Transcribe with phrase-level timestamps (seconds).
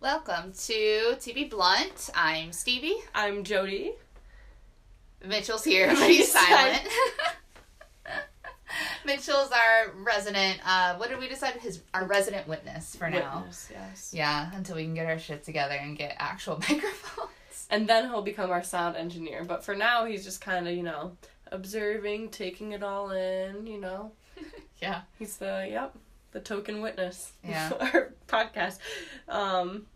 [0.00, 2.08] Welcome to TV Blunt.
[2.14, 2.96] I'm Stevie.
[3.14, 3.92] I'm Jody.
[5.22, 6.80] Mitchell's here, but he's silent.
[9.04, 10.58] Mitchell's our resident.
[10.66, 11.54] Uh, what did we decide?
[11.54, 13.38] His our resident witness for now.
[13.40, 14.10] Witness, yes.
[14.14, 17.66] Yeah, until we can get our shit together and get actual microphones.
[17.68, 19.44] And then he'll become our sound engineer.
[19.44, 21.12] But for now, he's just kind of, you know,
[21.52, 24.12] observing, taking it all in, you know.
[24.80, 25.02] Yeah.
[25.18, 25.94] He's the, yep,
[26.32, 27.32] the token witness.
[27.46, 27.70] Yeah.
[27.78, 28.78] our podcast.
[29.28, 29.86] Um,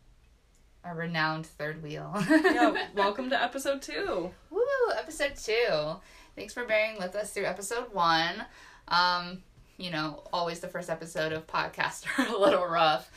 [0.84, 2.12] Our renowned third wheel.
[2.28, 4.30] yeah, welcome to episode two.
[4.50, 4.60] Woo!
[4.98, 5.96] Episode two.
[6.36, 8.44] Thanks for bearing with us through episode one.
[8.88, 9.42] Um,
[9.78, 13.10] you know, always the first episode of podcast are a little rough.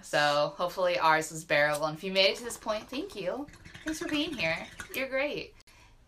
[0.00, 1.84] So hopefully ours was bearable.
[1.84, 3.46] And if you made it to this point, thank you.
[3.84, 4.56] Thanks for being here.
[4.94, 5.54] You're great.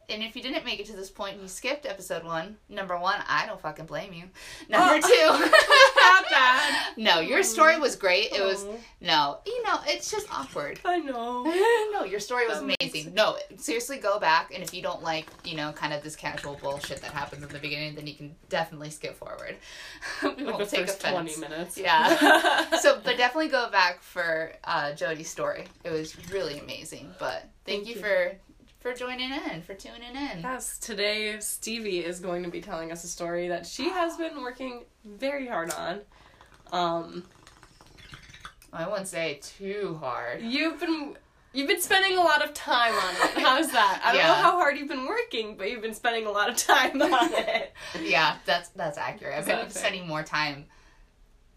[0.09, 2.99] And if you didn't make it to this point and you skipped episode one, number
[2.99, 4.25] one, I don't fucking blame you.
[4.69, 6.87] Number two, Not bad.
[6.97, 8.33] no, your story was great.
[8.33, 10.81] It was Oh, no, you know, it's just awkward.
[10.85, 11.43] I know.
[11.93, 13.15] no, your story was amazing.
[13.15, 16.59] No, seriously, go back, and if you don't like, you know, kind of this casual
[16.63, 19.57] bullshit that happens in the beginning, then you can definitely skip forward.
[20.23, 21.35] we Like won't take offense.
[21.37, 21.79] 20 minutes.
[21.79, 22.71] Yeah.
[22.79, 25.65] so, but definitely go back for uh, Jody's story.
[25.85, 27.11] It was really amazing.
[27.19, 28.01] But thank, Thank you, you.
[28.01, 28.33] for
[28.85, 30.41] for joining in, for tuning in.
[30.43, 34.43] Yes, today Stevie is going to be telling us a story that she has been
[34.43, 36.01] working very hard on.
[36.71, 37.25] Um,
[38.75, 40.43] I wouldn't say too hard.
[40.43, 41.17] you've been
[41.55, 43.43] you've been spending a lot of time on it.
[43.43, 44.03] How's that?
[44.05, 44.27] I don't Yeah.
[44.29, 47.33] know how hard you've been working, but you've been spending a lot of time on
[47.33, 47.73] it.
[48.03, 49.39] yeah, that's that's accurate.
[49.39, 50.67] I've been spending more time,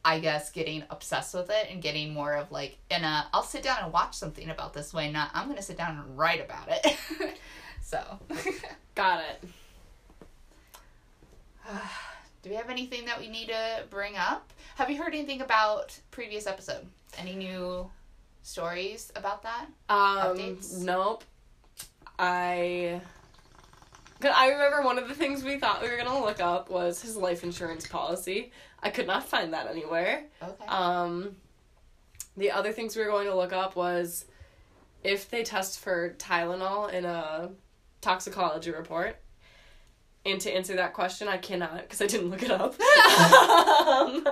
[0.07, 3.61] I guess, getting obsessed with it and getting more of like, in a, I'll sit
[3.61, 5.11] down and watch something about this way.
[5.11, 6.97] Not, I'm gonna sit down and write about it.
[7.81, 8.17] so,
[8.95, 9.43] Got it.
[12.41, 14.53] do we have anything that we need to bring up?
[14.77, 16.87] Have you heard anything about previous episode?
[17.17, 17.91] Any new
[18.43, 19.65] stories about that?
[19.89, 20.77] Um, Updates?
[20.79, 21.25] nope.
[22.17, 23.01] I.
[24.19, 27.01] 'Cause I remember one of the things we thought we were gonna look up was
[27.01, 28.51] his life insurance policy.
[28.81, 30.25] I could not find that anywhere.
[30.41, 30.65] Okay.
[30.67, 31.35] Um,
[32.35, 34.25] the other things we were going to look up was
[35.03, 37.49] if they test for Tylenol in a
[38.01, 39.17] toxicology report.
[40.25, 42.75] And to answer that question, I cannot because I didn't look it up.
[43.87, 44.23] Um,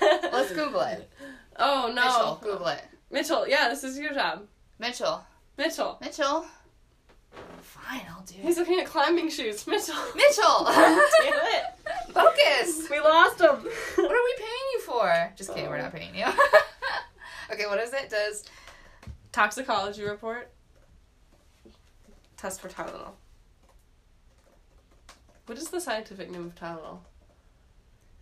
[0.00, 1.10] Let's Google it.
[1.56, 2.84] Oh no, Mitchell, Google it.
[3.10, 4.46] Mitchell, yeah, this is your job,
[4.78, 5.22] Mitchell.
[5.58, 5.98] Mitchell.
[6.00, 6.46] Mitchell.
[7.90, 9.96] Fine, I'll do He's looking at climbing shoes, Mitchell.
[10.14, 10.64] Mitchell.
[10.64, 10.98] Damn
[11.34, 11.64] it.
[12.12, 12.88] Focus.
[12.88, 13.48] We lost him.
[13.48, 15.32] What are we paying you for?
[15.36, 16.26] Just kidding, we're not paying you.
[17.52, 18.08] okay, what is it?
[18.08, 18.44] Does
[19.32, 20.50] Toxicology report.
[22.36, 23.12] Test for Tylenol.
[25.46, 26.98] What is the scientific name of Tylenol?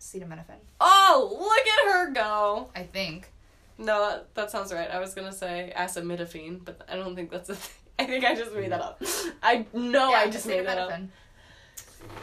[0.01, 0.61] acetaminophen?
[0.81, 2.71] Oh, look at her go.
[2.75, 3.33] I think.
[3.77, 4.91] No, that, that sounds right.
[4.91, 7.88] I was gonna say acetaminophen, but I don't think that's a thing.
[8.01, 9.03] I think I just made that up.
[9.43, 11.01] I know I just made that up.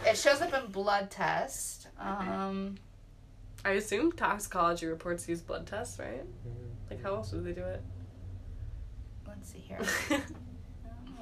[0.05, 1.87] It shows up in blood test.
[1.99, 2.75] Um,
[3.65, 6.23] I assume toxicology reports use blood tests, right?
[6.89, 7.81] Like, how else would they do it?
[9.27, 9.79] let's see here.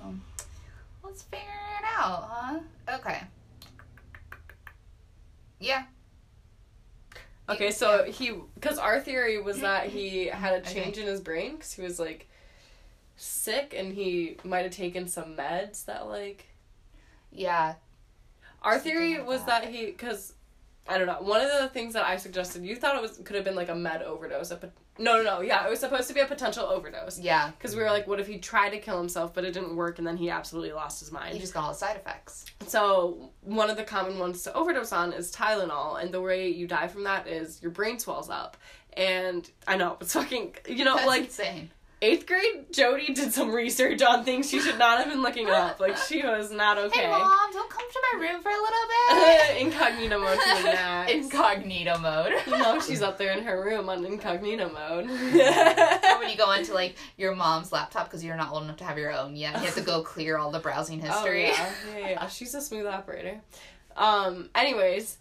[0.03, 0.13] Oh.
[1.03, 2.59] Let's figure it out, huh?
[2.95, 3.21] Okay.
[5.59, 5.83] Yeah.
[7.49, 10.73] Okay, so he because our theory was that he had a Okay.
[10.73, 12.29] change in his brain because he was like
[13.15, 16.47] sick and he might have taken some meds that like
[17.31, 17.75] Yeah.
[18.61, 19.63] our Something theory like was that.
[19.63, 20.33] that he because
[20.87, 23.35] I don't know one of the things that I suggested you thought it was could
[23.35, 24.59] have been like a med overdose a,
[24.99, 27.51] no no no yeah it was supposed to be a potential overdose Yeah.
[27.51, 29.97] because we were like what if he tried to kill himself but it didn't work
[29.99, 32.45] and then he absolutely lost his mind He just got all the side effects.
[32.67, 36.67] So one of the common ones to overdose on is Tylenol, and the way you
[36.67, 38.57] die from that is your brain swells up.
[38.95, 41.69] And I know it's fucking you know That's like insane.
[42.03, 45.79] Eighth grade Jody did some research on things she should not have been looking up.
[45.79, 47.01] Like she was not okay.
[47.01, 48.87] Hey, mom, don't come to my room for a little
[49.47, 49.61] bit.
[49.61, 51.13] incognito mode the.
[51.15, 52.33] Incognito mode.
[52.45, 55.05] you know she's up there in her room on incognito mode.
[55.09, 58.83] or when you go into like your mom's laptop because you're not old enough to
[58.83, 61.45] have your own yet, you have to go clear all the browsing history.
[61.45, 61.73] Oh, yeah.
[61.97, 62.27] yeah, yeah.
[62.27, 63.39] She's a smooth operator.
[63.95, 65.17] Um, anyways,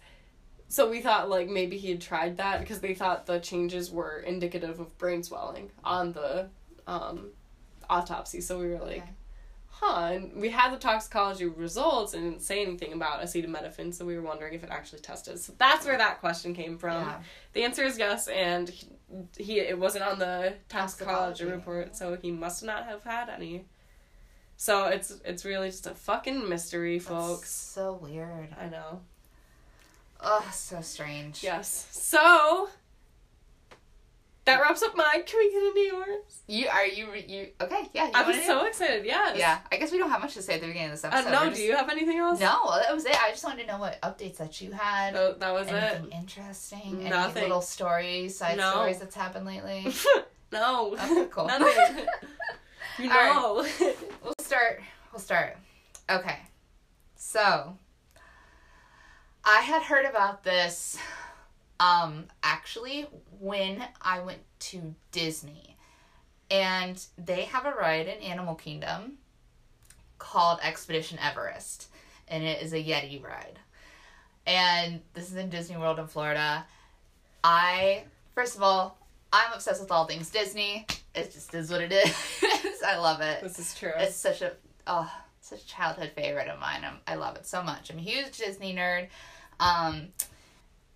[0.67, 4.19] so we thought like maybe he had tried that because they thought the changes were
[4.19, 6.49] indicative of brain swelling on the
[6.87, 7.29] um,
[7.89, 8.41] autopsy.
[8.41, 9.09] So we were like, Okay.
[9.69, 10.05] huh.
[10.13, 14.21] And we had the toxicology results and didn't say anything about acetaminophen, so we were
[14.21, 15.39] wondering if it actually tested.
[15.39, 17.01] So that's where that question came from.
[17.07, 17.19] Yeah.
[17.53, 18.87] The answer is yes, and he,
[19.37, 21.45] he it wasn't on the toxicology Toxicology.
[21.45, 23.65] report, so he must not have had any.
[24.55, 27.51] So it's it's really just a fucking mystery, That's folks.
[27.51, 28.55] so weird.
[28.59, 29.01] I know.
[30.21, 31.43] Oh, so strange.
[31.43, 31.87] Yes.
[31.91, 32.69] So
[34.45, 35.23] that wraps up mine.
[35.25, 36.41] Can we get into yours?
[36.47, 37.89] You are you you okay?
[37.93, 39.05] Yeah, you I'm wanna do so excited.
[39.05, 39.37] Yes.
[39.37, 39.59] yeah.
[39.71, 41.31] I guess we don't have much to say at the beginning of this Uh, episode.
[41.31, 42.39] no, We're do you have anything else?
[42.39, 43.15] No, that was it.
[43.23, 45.13] I just wanted to know what updates that you had.
[45.13, 46.13] No, that was Anything it.
[46.15, 46.97] interesting?
[47.01, 47.43] Any Nothing.
[47.43, 48.71] little stories, side No.
[48.71, 49.93] stories that's happened lately?
[50.51, 50.93] no.
[50.93, 51.45] Okay, cool.
[51.47, 52.05] Nothing.
[52.99, 53.65] you know.
[54.23, 54.81] We'll start.
[55.13, 55.57] We'll start.
[56.09, 56.37] Okay.
[57.15, 57.77] So,
[59.45, 60.97] I had heard about this
[61.83, 63.07] um actually
[63.39, 65.77] when I went to Disney.
[66.49, 69.17] And they have a ride in Animal Kingdom
[70.19, 71.87] called Expedition Everest,
[72.27, 73.59] and it is a Yeti ride.
[74.45, 76.65] And this is in Disney World in Florida.
[77.43, 78.03] I
[78.35, 78.97] first of all,
[79.31, 80.85] I'm obsessed with all things Disney.
[81.15, 82.15] It just is what it is.
[82.85, 83.41] I love it.
[83.41, 83.91] this is true.
[83.97, 84.53] It's such a
[84.85, 86.83] oh, such a childhood favorite of mine.
[86.85, 87.89] I'm, I love it so much.
[87.89, 89.07] I'm a huge Disney nerd,
[89.59, 90.09] um,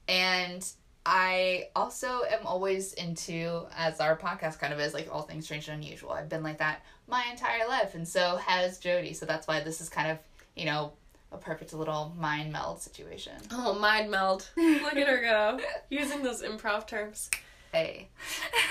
[0.07, 0.67] and
[1.05, 5.69] I also am always into, as our podcast kind of is, like all things strange
[5.69, 6.11] and unusual.
[6.11, 9.13] I've been like that my entire life, and so has Jody.
[9.13, 10.17] So that's why this is kind of
[10.55, 10.91] you know
[11.31, 13.33] a perfect little mind meld situation.
[13.51, 14.49] oh, mind meld.
[14.57, 15.59] Look at her go.
[15.89, 17.29] Using those improv terms.
[17.73, 18.09] Hey.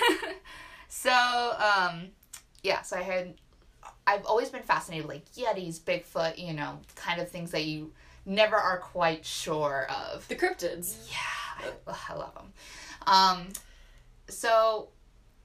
[0.89, 2.07] so, um,
[2.63, 3.35] yeah, so I had,
[4.05, 7.91] I've always been fascinated, like Yetis, Bigfoot, you know, kind of things that you
[8.27, 10.27] never are quite sure of.
[10.27, 10.95] The cryptids.
[11.09, 12.53] Yeah, I, I love them.
[13.07, 13.47] Um,
[14.29, 14.89] so,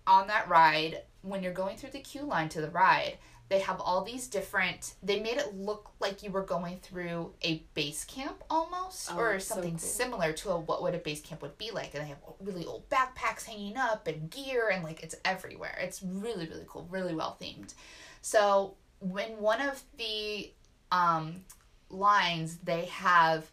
[0.07, 3.17] on that ride, when you're going through the queue line to the ride,
[3.49, 4.95] they have all these different.
[5.03, 9.39] They made it look like you were going through a base camp almost, Oh, or
[9.39, 9.79] so something cool.
[9.79, 11.95] similar to a, what would a base camp would be like.
[11.95, 15.79] And they have really old backpacks hanging up and gear, and like it's everywhere.
[15.81, 17.75] It's really really cool, really well themed.
[18.23, 20.51] So when one of the
[20.91, 21.45] um,
[21.93, 23.51] lines, they have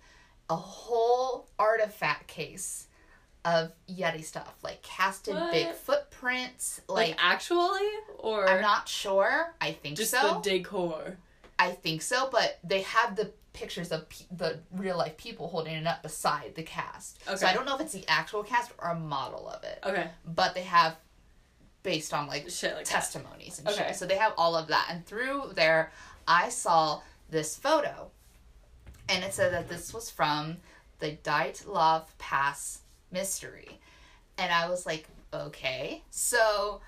[0.49, 2.87] a whole artifact case
[3.45, 5.51] of Yeti stuff, like casted What?
[5.51, 6.81] big footprints.
[6.87, 7.87] Like, Like, actually?
[8.17, 9.53] Or I'm not sure.
[9.61, 10.41] I think so just so.
[10.43, 11.17] the decor?
[11.57, 15.75] I think so, but they have the pictures of pe- the real life people holding
[15.75, 17.19] it up beside the cast.
[17.27, 17.35] Okay.
[17.37, 20.09] So I don't know if it's the actual cast or a model of it, Okay.
[20.25, 20.95] but they have
[21.83, 22.91] based on like Shit like that.
[22.91, 23.87] testimonies and Okay.
[23.87, 23.95] shit.
[23.95, 24.87] So they have all of that.
[24.89, 25.91] And through there,
[26.27, 28.11] I saw this photo.
[29.09, 30.57] And it said that this was from
[30.99, 33.79] the Dyatlov Pass mystery.
[34.37, 36.03] And I was like, okay.
[36.11, 36.81] So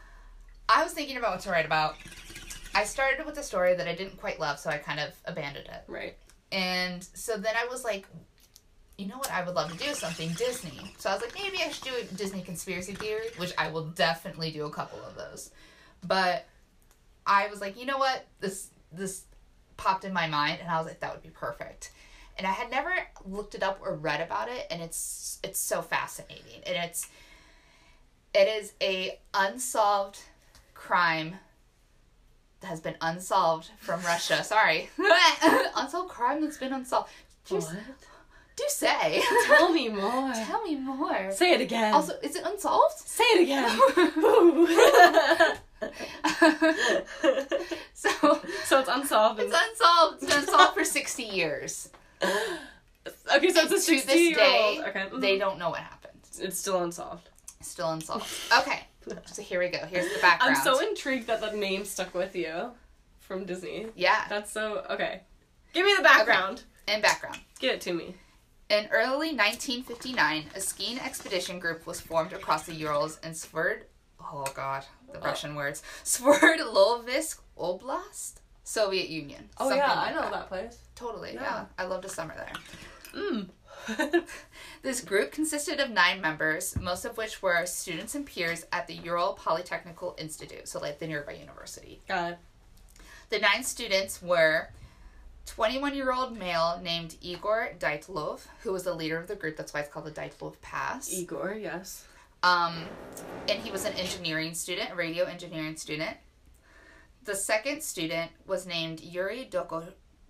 [0.69, 1.95] I was thinking about what to write about.
[2.73, 5.67] I started with a story that I didn't quite love, so I kind of abandoned
[5.67, 5.83] it.
[5.87, 6.15] Right.
[6.51, 8.05] And so then I was like,
[8.97, 9.31] you know what?
[9.31, 10.93] I would love to do something Disney.
[10.97, 13.85] So I was like, maybe I should do a Disney conspiracy theory, which I will
[13.85, 15.51] definitely do a couple of those.
[16.05, 16.45] But
[17.25, 18.25] I was like, you know what?
[18.39, 19.23] This this
[19.77, 21.91] popped in my mind, and I was like, that would be perfect.
[22.41, 22.91] And I had never
[23.23, 26.63] looked it up or read about it, and it's it's so fascinating.
[26.65, 27.07] And it's
[28.33, 30.17] it is a unsolved
[30.73, 31.35] crime
[32.61, 34.43] that has been unsolved from Russia.
[34.43, 34.89] Sorry,
[35.75, 37.11] unsolved crime that's been unsolved.
[37.45, 37.75] Just
[38.55, 39.21] do say.
[39.45, 40.33] Tell me more.
[40.33, 41.31] Tell me more.
[41.31, 41.93] Say it again.
[41.93, 42.97] Also, is it unsolved?
[43.05, 43.69] say it again.
[47.93, 49.41] so so it's unsolved.
[49.41, 50.23] it's unsolved.
[50.23, 51.91] It's been unsolved for sixty years.
[53.35, 54.87] okay, so it's a to this 60 day, old.
[54.89, 55.05] Okay.
[55.11, 55.21] mhm.
[55.21, 56.19] They don't know what happened.
[56.39, 57.29] It's still unsolved.
[57.61, 58.25] Still unsolved.
[58.59, 58.81] Okay,
[59.25, 59.79] so here we go.
[59.85, 60.55] Here's the background.
[60.57, 62.71] I'm so intrigued that the name stuck with you
[63.19, 63.87] from Disney.
[63.95, 64.25] yeah.
[64.29, 65.21] That's so okay.
[65.73, 66.63] Give me the background.
[66.87, 67.39] And background.
[67.59, 68.15] Give it to me.
[68.69, 73.81] In early 1959, a skiing expedition group was formed across the Urals in Sverd.
[74.21, 75.81] Oh God, the Russian words.
[76.03, 78.35] Sverdlovsk Oblast,
[78.71, 79.49] Soviet Union.
[79.57, 80.31] Oh yeah, like I know that.
[80.31, 80.77] that, place.
[80.95, 81.33] Totally.
[81.33, 81.41] Yeah.
[81.41, 81.65] Yeah.
[81.77, 82.53] I loved a summer there.
[83.13, 83.49] Mm.
[84.83, 88.93] This group consisted of nine members, most of which were students and peers at the
[88.93, 92.01] Ural Polytechnical Institute, so like the nearby university.
[92.07, 92.37] God.
[93.29, 94.69] The nine students were
[95.45, 99.57] 21 year old male named Igor Dyatlov, who was the leader of the group.
[99.57, 101.11] That's why it's called the Dyatlov Pass.
[101.13, 102.05] Igor, yes.
[102.41, 102.85] Um,
[103.49, 106.17] and he was an engineering student, radio engineering student.
[107.23, 109.85] The second student was named Yuri Doko,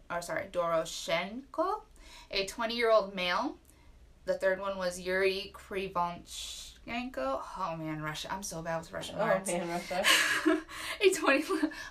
[0.10, 1.82] or sorry, Doroshenko,
[2.32, 3.56] a 20 year old male.
[4.26, 7.42] The third one was Yuri Krivonchenko.
[7.58, 8.28] Oh man, Russia!
[8.32, 9.50] I'm so bad with Russian Oh words.
[9.52, 10.06] man, Russia.
[11.02, 11.44] a 20.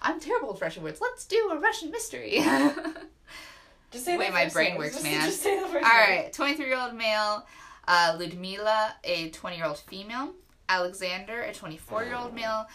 [0.03, 1.01] I'm terrible with Russian words.
[1.01, 2.43] Let's do a Russian mystery.
[3.91, 5.27] Just say the Way the my brain works, Just- man.
[5.27, 7.45] Just say the first All right, 23 year old male,
[7.89, 10.33] uh, Ludmila, a 20 year old female,
[10.69, 12.67] Alexander, a 24 year old male,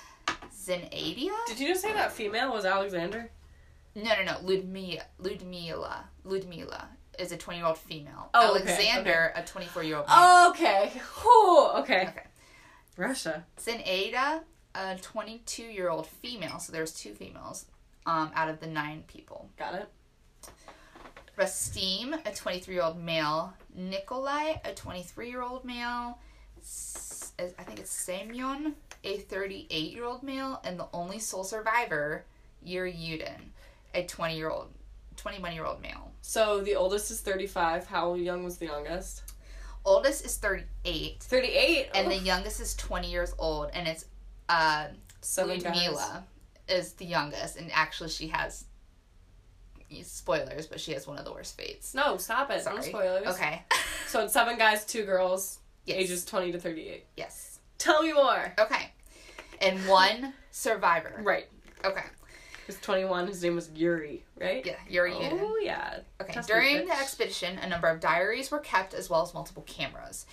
[0.65, 1.31] Zenadia?
[1.47, 3.29] Did you just say that female was Alexander?
[3.95, 8.29] No, no, no, Ludmila, Ludmila, Ludmila is a 20 year old female.
[8.33, 10.49] Oh, okay, Alexander, a 24 year old male.
[10.49, 10.91] Okay.
[11.21, 12.07] Whew, okay.
[12.09, 12.23] Okay.
[12.97, 13.45] Russia.
[13.57, 14.41] Zinaida,
[14.73, 17.65] a 22 year old female, so there's two females
[18.05, 19.49] um, out of the nine people.
[19.57, 19.89] Got it.
[21.37, 23.53] Rastim, a 23 year old male.
[23.73, 26.17] Nikolai, a 23 year old male.
[26.61, 30.61] S- I think it's Semyon, a 38 year old male.
[30.63, 32.25] And the only sole survivor,
[32.63, 33.49] Yuri Yudin,
[33.93, 34.69] a 20 year old
[35.17, 36.11] 21 year old male.
[36.21, 37.87] So the oldest is 35.
[37.87, 39.23] How young was the youngest?
[39.85, 41.89] Oldest is 38, 38.
[41.93, 44.05] and the youngest is 20 years old, and it's
[44.49, 44.87] uh,
[45.21, 45.75] seven guys.
[45.75, 46.23] Ludmila
[46.67, 48.65] is the youngest, and actually she has
[50.03, 51.93] spoilers, but she has one of the worst fates.
[51.93, 52.65] No, stop it.
[52.65, 53.27] No spoilers.
[53.27, 53.63] Okay.
[54.07, 55.97] So it's seven guys, two girls, yes.
[55.97, 57.05] ages 20 to 38.
[57.17, 57.59] Yes.
[57.77, 58.53] Tell me more.
[58.59, 58.91] Okay.
[59.61, 61.19] And one survivor.
[61.23, 61.47] Right.
[61.83, 62.01] Okay.
[62.01, 63.27] He was 21.
[63.27, 64.65] His name was Yuri, right?
[64.65, 65.39] Yeah, Yuri Yudin.
[65.39, 65.99] Oh, yeah.
[66.21, 66.39] Okay.
[66.39, 70.25] Me, During the expedition, a number of diaries were kept as well as multiple cameras.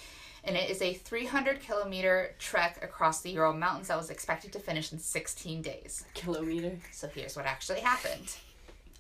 [0.45, 4.59] And it is a 300 kilometer trek across the Ural Mountains that was expected to
[4.59, 6.05] finish in 16 days.
[6.15, 6.79] Kilometer.
[6.91, 8.35] So here's what actually happened.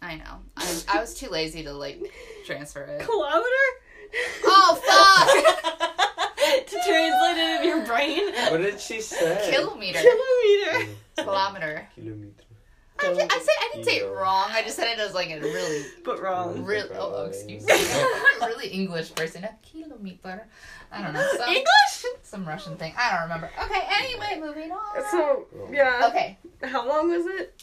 [0.02, 0.40] I know.
[0.56, 2.00] I, I was too lazy to like
[2.46, 3.00] transfer it.
[3.00, 3.46] Kilometer?
[4.44, 5.78] Oh
[6.60, 8.32] to translate it in your brain.
[8.50, 9.50] What did she say?
[9.52, 9.98] Kilometer.
[10.00, 10.96] Kilometer.
[11.16, 11.88] Kilometer.
[11.94, 12.44] Kilometer.
[13.00, 14.46] I, di- I said I didn't say it wrong.
[14.50, 16.62] I just said it as like a really, But wrong.
[16.64, 16.90] really.
[16.92, 17.72] Oh, oh, excuse me.
[18.46, 19.42] really English person.
[19.44, 20.46] A kilometer.
[20.92, 21.26] I don't know.
[21.36, 22.04] Some, English?
[22.22, 22.92] some Russian thing.
[22.96, 23.50] I don't remember.
[23.64, 23.80] Okay.
[23.98, 25.02] Anyway, moving on.
[25.10, 26.06] So, yeah.
[26.10, 26.38] Okay.
[26.62, 27.60] How long was it?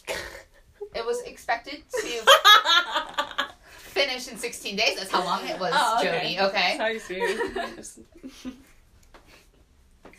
[0.96, 2.25] It was expected to
[3.69, 4.96] finish in 16 days.
[4.98, 6.38] That's how long it was, Oh, Jody.
[6.39, 6.75] Okay.
[6.77, 7.38] Sorry, sweetie.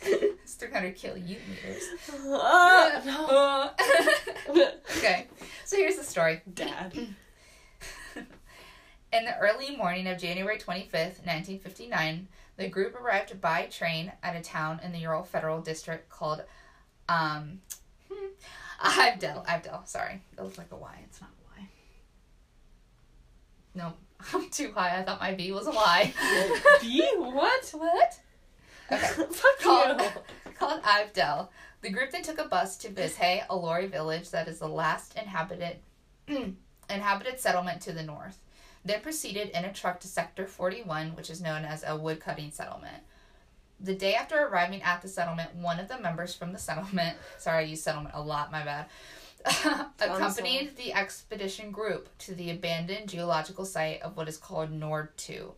[0.01, 1.83] It's 300 kilometers.
[2.13, 3.69] uh, no.
[4.97, 5.27] okay.
[5.65, 6.41] So here's the story.
[6.53, 6.93] Dad.
[9.13, 12.27] In the early morning of January 25th, 1959,
[12.57, 16.43] the group arrived by train at a town in the Ural Federal District called
[17.09, 17.59] um,
[18.09, 18.27] hmm,
[18.81, 19.45] Ivdel.
[19.45, 20.21] Ivdel, sorry.
[20.35, 20.99] That looks like a Y.
[21.03, 21.67] It's not a Y.
[23.75, 23.97] Nope.
[24.33, 24.99] I'm too high.
[24.99, 26.13] I thought my B was a Y.
[26.81, 27.05] B?
[27.17, 27.69] What?
[27.73, 28.19] what?
[28.91, 29.05] Okay.
[29.31, 30.07] Fuck Called, you.
[30.59, 31.49] called Ivdel.
[31.81, 35.17] The group then took a bus to Vizhay, a Lori village that is the last
[35.17, 35.77] inhabited
[36.89, 38.37] inhabited settlement to the north.
[38.83, 43.03] Then proceeded in a truck to Sector 41, which is known as a woodcutting settlement.
[43.79, 47.65] The day after arriving at the settlement, one of the members from the settlement, sorry,
[47.65, 48.85] I use settlement a lot, my bad,
[49.99, 55.51] accompanied the expedition group to the abandoned geological site of what is called Nord 2,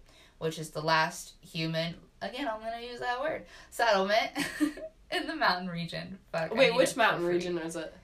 [0.43, 4.31] which is the last human, again, I'm going to use that word, settlement
[5.12, 6.19] in the mountain region.
[6.33, 7.95] Fuck, Wait, which mountain region is it?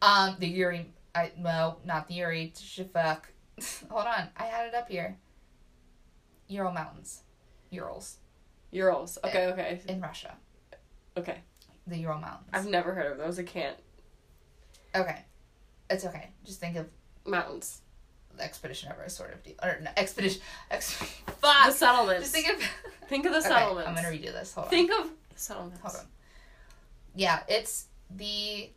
[0.00, 2.52] Um, the Uri, I, no, not the Uri,
[2.92, 3.28] fuck.
[3.90, 5.18] Hold on, I had it up here.
[6.46, 7.22] Ural Mountains.
[7.70, 8.18] Urals.
[8.70, 9.18] Urals.
[9.24, 9.80] Okay, okay.
[9.88, 10.36] In Russia.
[11.16, 11.38] Okay.
[11.86, 12.48] The Ural Mountains.
[12.52, 13.38] I've never heard of those.
[13.38, 13.76] I can't.
[14.94, 15.24] Okay.
[15.90, 16.30] It's okay.
[16.44, 16.88] Just think of
[17.26, 17.81] Mountains.
[18.42, 19.54] The Expedition Everest sort of deal.
[19.62, 20.42] Or, no, Expedition.
[20.70, 21.72] Ex- The fuck!
[21.72, 22.22] settlements.
[22.30, 22.62] Just think of.
[23.08, 23.88] Think of the Okay, settlements.
[23.88, 24.54] I'm gonna redo this.
[24.54, 24.70] Hold on.
[24.70, 25.80] Think of settlements.
[25.82, 26.06] Hold on.
[27.14, 28.70] Yeah, it's the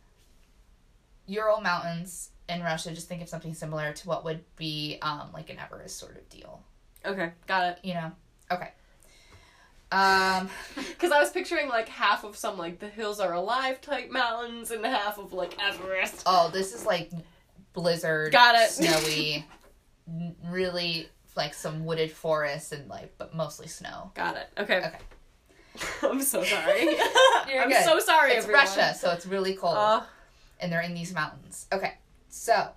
[1.26, 2.90] Ural Mountains in Russia.
[2.92, 6.28] Just think of something similar to what would be um, like an Everest sort of
[6.28, 6.60] deal.
[7.06, 7.78] Okay, got it.
[7.82, 8.12] You know?
[8.50, 8.68] Okay.
[9.92, 10.50] Um,
[10.88, 14.70] Because I was picturing like half of some like the hills are alive type mountains
[14.70, 16.24] and half of like Everest.
[16.26, 17.10] oh, this is like
[17.76, 18.70] blizzard, Got it.
[18.70, 19.46] snowy,
[20.48, 24.10] really like some wooded forests and like, but mostly snow.
[24.14, 24.48] Got it.
[24.58, 24.78] Okay.
[24.78, 24.98] Okay.
[26.02, 26.82] I'm so sorry.
[27.52, 27.84] You're I'm good.
[27.84, 28.64] so sorry, It's everyone.
[28.64, 29.76] Russia, so it's really cold.
[29.76, 30.00] Uh,
[30.58, 31.66] and they're in these mountains.
[31.70, 31.92] Okay,
[32.30, 32.68] so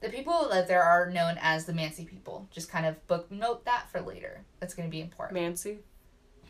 [0.00, 2.48] the people that there are known as the Mansi people.
[2.50, 4.40] Just kind of book note that for later.
[4.58, 5.38] That's going to be important.
[5.38, 5.78] Mancy.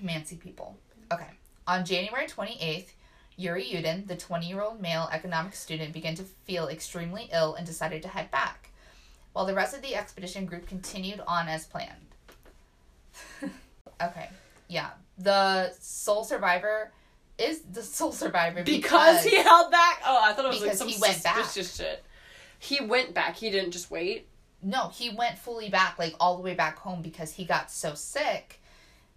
[0.03, 0.79] Mansi people.
[1.13, 1.27] Okay.
[1.67, 2.91] On January 28th,
[3.37, 7.67] Yuri Yudin, the 20 year old male economics student, began to feel extremely ill and
[7.67, 8.71] decided to head back,
[9.33, 11.91] while the rest of the expedition group continued on as planned.
[14.03, 14.29] okay.
[14.69, 14.91] Yeah.
[15.19, 16.91] The sole survivor
[17.39, 20.01] is the sole survivor Because he held back.
[20.07, 21.37] Oh, I thought it was like Because some he went back.
[21.45, 22.05] suspicious shit.
[22.59, 23.37] He went back.
[23.37, 24.27] He didn't just wait.
[24.63, 27.95] No, he went fully back, like all the way back home because he got so
[27.95, 28.61] sick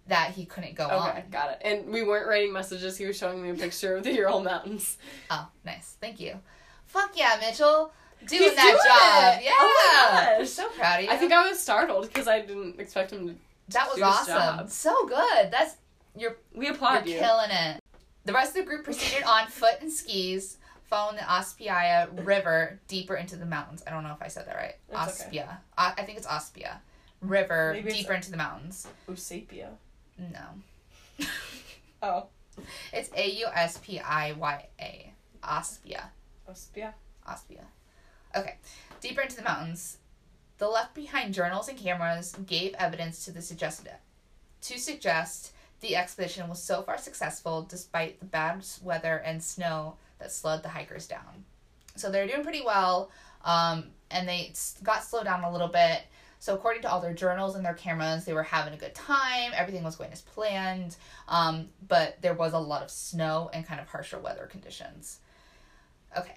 [0.08, 1.22] that he couldn't go Okay, on.
[1.30, 1.58] got it.
[1.62, 2.96] And we weren't writing messages.
[2.96, 4.96] He was showing me a picture of the Ural Mountains.
[5.30, 5.96] Oh, nice.
[6.00, 6.38] Thank you.
[6.86, 7.92] Fuck yeah, Mitchell.
[8.26, 9.38] Doing He's that doing job.
[9.38, 9.44] it!
[9.44, 9.52] Yeah.
[9.58, 10.48] Oh my gosh.
[10.48, 11.10] So proud of you.
[11.10, 13.34] I think I was startled because I didn't expect him to.
[13.68, 14.68] that was awesome.
[14.68, 15.50] So good.
[15.52, 15.76] That's
[16.16, 17.18] you're We you're applaud you.
[17.18, 17.80] killing it.
[18.24, 23.14] The rest of the group proceeded on foot and skis, following the Ospia River deeper
[23.14, 23.84] into the mountains.
[23.86, 24.74] I don't know if I said that right.
[24.90, 24.98] Okay.
[24.98, 25.58] Ospia.
[25.76, 26.78] I I think it's Ospia
[27.20, 28.88] River Maybe deeper into the mountains.
[29.08, 29.68] Eusapia.
[30.18, 31.26] No.
[32.00, 32.28] Oh.
[32.92, 35.12] It's A U S P I Y A.
[35.42, 36.10] Aspia.
[36.48, 36.92] Ospia.
[37.28, 37.64] Aspia.
[38.36, 38.54] Okay.
[39.00, 39.98] Deeper into the mountains,
[40.58, 43.96] the left behind journals and cameras gave evidence to the suggested
[44.62, 50.32] to suggest the expedition was so far successful despite the bad weather and snow that
[50.32, 51.44] slowed the hikers down.
[51.94, 53.10] So they're doing pretty well,
[53.44, 56.02] um, and they got slowed down a little bit.
[56.40, 59.50] So according to all their journals and their cameras, they were having a good time.
[59.54, 63.80] Everything was going as planned, um, but there was a lot of snow and kind
[63.80, 65.18] of harsher weather conditions.
[66.16, 66.36] Okay.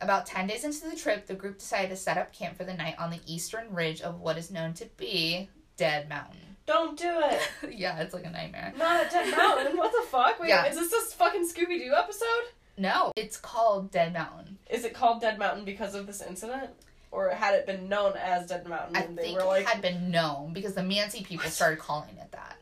[0.00, 2.74] About 10 days into the trip, the group decided to set up camp for the
[2.74, 6.38] night on the eastern ridge of what is known to be Dead Mountain.
[6.66, 7.40] Don't do it.
[7.78, 8.74] yeah, it's like a nightmare.
[8.76, 9.76] Not a dead mountain.
[9.78, 10.38] What the fuck?
[10.38, 10.66] Wait, Yeah.
[10.66, 12.52] is this this fucking Scooby Doo episode?
[12.76, 14.58] No, it's called Dead Mountain.
[14.70, 16.70] Is it called Dead Mountain because of this incident?
[17.10, 19.82] Or had it been known as Dead Mountain I they think were like it had
[19.82, 22.56] been known because the Mansi people started calling it that.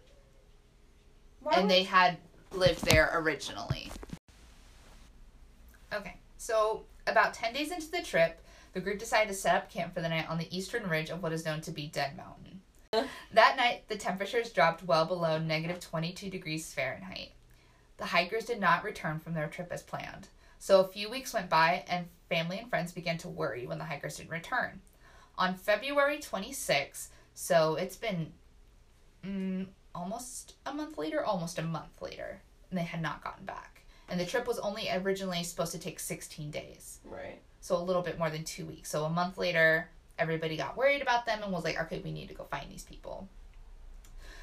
[1.41, 2.19] Why and would- they had
[2.53, 3.91] lived there originally.
[5.93, 8.41] Okay, so about 10 days into the trip,
[8.73, 11.23] the group decided to set up camp for the night on the eastern ridge of
[11.23, 12.63] what is known to be Dead Mountain.
[13.33, 17.33] that night, the temperatures dropped well below negative 22 degrees Fahrenheit.
[17.97, 20.29] The hikers did not return from their trip as planned.
[20.59, 23.85] So a few weeks went by, and family and friends began to worry when the
[23.85, 24.81] hikers didn't return.
[25.39, 28.33] On February 26, so it's been
[29.25, 33.83] mm, almost a month later, almost a month later, and they had not gotten back.
[34.09, 37.39] And the trip was only originally supposed to take 16 days, Right.
[37.61, 38.89] so a little bit more than two weeks.
[38.91, 42.29] So a month later, everybody got worried about them and was like, okay, we need
[42.29, 43.29] to go find these people.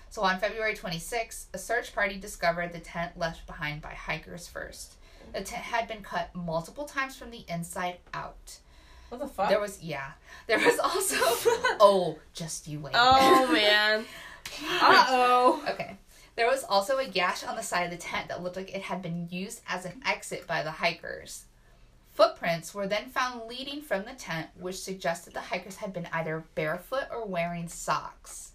[0.09, 4.93] So on February 26th, a search party discovered the tent left behind by hikers first.
[5.31, 8.57] The tent had been cut multiple times from the inside out.
[9.09, 9.49] What the fuck?
[9.49, 10.11] There was, yeah.
[10.47, 11.15] There was also,
[11.79, 12.93] oh, just you wait.
[12.95, 14.05] oh man.
[14.81, 15.65] Uh oh.
[15.69, 15.97] Okay.
[16.35, 18.81] There was also a gash on the side of the tent that looked like it
[18.81, 21.45] had been used as an exit by the hikers.
[22.11, 26.43] Footprints were then found leading from the tent, which suggested the hikers had been either
[26.55, 28.51] barefoot or wearing socks.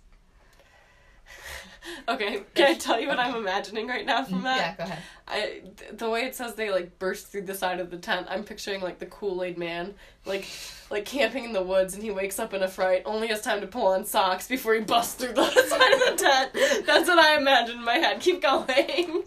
[2.09, 4.57] Okay, can I tell you what I'm imagining right now from mm, that?
[4.57, 4.98] Yeah, go ahead.
[5.27, 5.40] I
[5.77, 8.44] th- the way it says they like burst through the side of the tent, I'm
[8.44, 10.46] picturing like the Kool Aid Man, like
[10.90, 13.61] like camping in the woods, and he wakes up in a fright, only has time
[13.61, 16.87] to pull on socks before he busts through the side of the tent.
[16.87, 18.20] That's what I imagine in my head.
[18.20, 19.24] Keep going.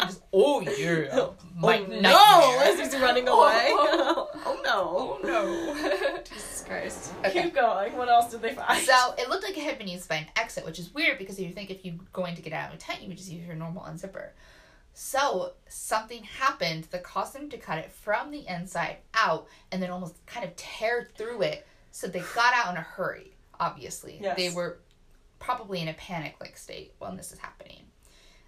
[0.00, 2.02] Just, oh yeah, my oh, nightmare.
[2.02, 2.60] no!
[2.62, 3.66] As he's running oh, away.
[3.70, 4.84] Oh, oh no!
[4.96, 6.20] Oh no.
[6.24, 7.12] Jesus Christ.
[7.24, 7.42] Okay.
[7.42, 7.96] Keep going.
[7.96, 8.80] What else did they find?
[8.82, 11.40] So it looked like it had been used by an exit, which is weird because
[11.40, 13.46] you think if you're going to get out of a tent, you would just use
[13.46, 14.28] your normal unzipper.
[14.92, 19.90] So something happened that caused them to cut it from the inside out and then
[19.90, 21.66] almost kind of tear through it.
[21.90, 23.32] So they got out in a hurry.
[23.58, 24.36] Obviously, Yes.
[24.36, 24.78] they were
[25.38, 27.82] probably in a panic-like state when this is happening.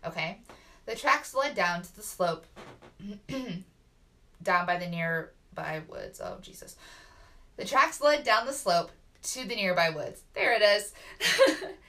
[0.05, 0.39] Okay,
[0.85, 2.47] the tracks led down to the slope,
[4.43, 6.21] down by the nearby woods.
[6.23, 6.77] Oh Jesus!
[7.57, 8.91] The tracks led down the slope
[9.23, 10.23] to the nearby woods.
[10.35, 10.93] There it is.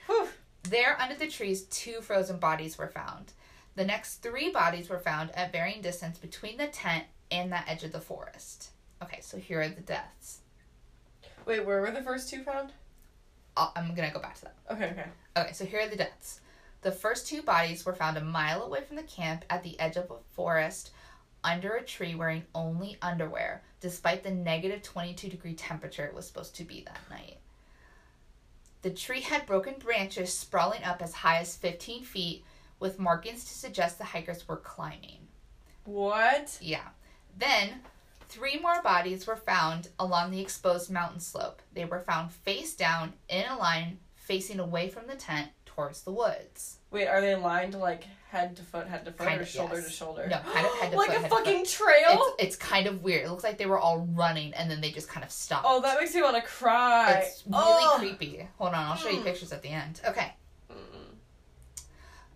[0.69, 3.31] There, under the trees, two frozen bodies were found.
[3.75, 7.83] The next three bodies were found at varying distance between the tent and the edge
[7.83, 8.71] of the forest.
[9.01, 10.39] Okay, so here are the deaths.
[11.45, 12.71] Wait, where were the first two found?
[13.55, 14.55] i I'm gonna go back to that.
[14.71, 15.05] Okay, okay.
[15.37, 16.41] Okay, so here are the deaths.
[16.81, 19.95] The first two bodies were found a mile away from the camp at the edge
[19.95, 20.91] of a forest
[21.43, 26.55] under a tree wearing only underwear, despite the negative 22 degree temperature it was supposed
[26.55, 27.37] to be that night.
[28.87, 32.45] The tree had broken branches sprawling up as high as 15 feet,
[32.79, 35.27] with markings to suggest the hikers were climbing.
[35.83, 36.57] What?
[36.61, 36.87] Yeah.
[37.37, 37.81] Then,
[38.29, 41.61] three more bodies were found along the exposed mountain slope.
[41.73, 46.13] They were found face down in a line facing away from the tent towards the
[46.13, 46.77] woods.
[46.89, 49.75] Wait, are they lined like head to foot, head to foot, Kind or of, shoulder
[49.75, 49.85] yes.
[49.85, 50.27] to shoulder?
[50.29, 52.35] No, kind of head to like foot, a head to fucking It's, trail.
[52.39, 53.25] it's kind of weird.
[53.25, 55.65] It looks like they were all running and then they just kind of stopped.
[55.67, 57.23] Oh, that makes me want to cry.
[57.25, 57.95] It's really oh.
[57.99, 58.47] creepy.
[58.57, 59.23] Hold on, I'll show you Mm.
[59.23, 60.01] pictures at the end.
[60.05, 60.33] Okay.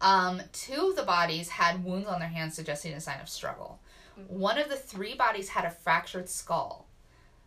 [0.01, 0.06] Mm.
[0.06, 3.80] Um, two of the bodies had wounds on their hands suggesting a sign of struggle.
[4.27, 6.88] One of the three bodies had a fractured skull.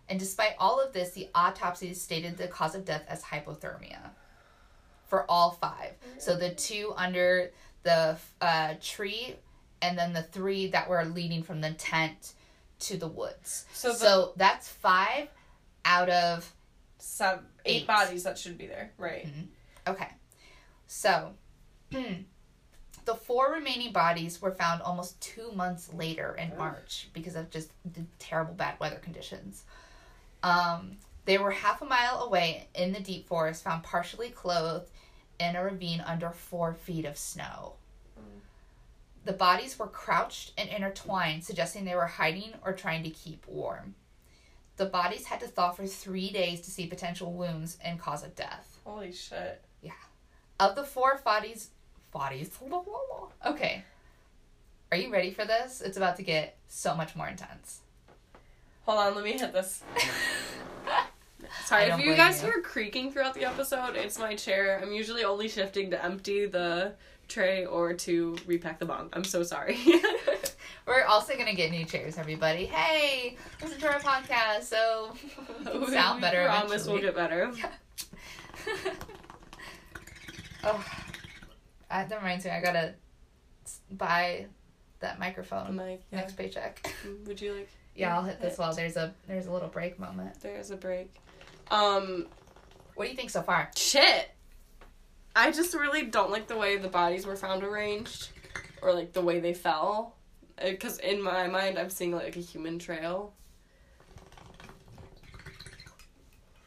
[0.08, 4.10] And despite all of this, the autopsy stated the cause of death as hypothermia
[5.06, 5.92] for all five.
[6.18, 7.50] So the two under
[7.84, 9.36] the uh, tree,
[9.80, 12.32] and then the three that were leading from the tent
[12.80, 13.66] to the woods.
[13.72, 15.28] So So, that's five
[15.84, 16.50] out of
[16.98, 17.86] Seven, eight, Eight.
[17.86, 19.28] bodies that should be there, right?
[19.86, 20.08] Okay.
[20.86, 21.32] So,
[21.90, 26.56] the four remaining bodies were found almost two months later in.
[26.56, 29.64] March because of just the terrible bad weather conditions.
[30.42, 34.90] Um, they were half a mile away in the deep forest, found partially clothed
[35.38, 37.74] in a ravine under four feet of snow.
[38.18, 38.40] Mm.
[39.24, 43.94] The bodies were crouched and intertwined, suggesting they were hiding or trying to keep warm.
[44.76, 48.34] The bodies had to thaw for three days to see potential wounds and cause of
[48.34, 48.80] death.
[48.84, 49.62] Holy shit.
[49.82, 49.92] Yeah.
[50.58, 51.70] Of the four bodies,
[52.12, 52.50] bodies.
[53.46, 53.84] Okay,
[54.94, 55.80] are you ready for this?
[55.80, 57.80] It's about to get so much more intense.
[58.86, 59.82] Hold on, let me hit this.
[61.64, 62.50] Sorry, if you guys you.
[62.50, 64.78] hear creaking throughout the episode, it's my chair.
[64.82, 66.92] I'm usually only shifting to empty the
[67.26, 69.08] tray or to repack the bong.
[69.14, 69.78] I'm so sorry.
[70.86, 72.66] We're also gonna get new chairs, everybody.
[72.66, 75.14] Hey, listen to our podcast, so
[75.90, 76.42] sound better.
[76.42, 76.92] We promise eventually.
[76.92, 77.50] we'll get better.
[80.64, 80.84] oh,
[81.90, 82.50] uh, that reminds me.
[82.50, 82.94] I gotta
[83.92, 84.46] buy
[85.00, 85.96] that microphone I'm yeah.
[86.12, 86.94] next paycheck.
[87.26, 87.68] Would you like?
[87.94, 90.40] yeah, I'll hit this while there's a there's a little break moment.
[90.40, 91.14] There's a break.
[91.70, 92.26] Um,
[92.94, 93.70] What do you think so far?
[93.76, 94.30] shit.
[95.36, 98.28] I just really don't like the way the bodies were found arranged,
[98.82, 100.14] or like the way they fell.
[100.62, 103.32] Because in my mind, I'm seeing like a human trail.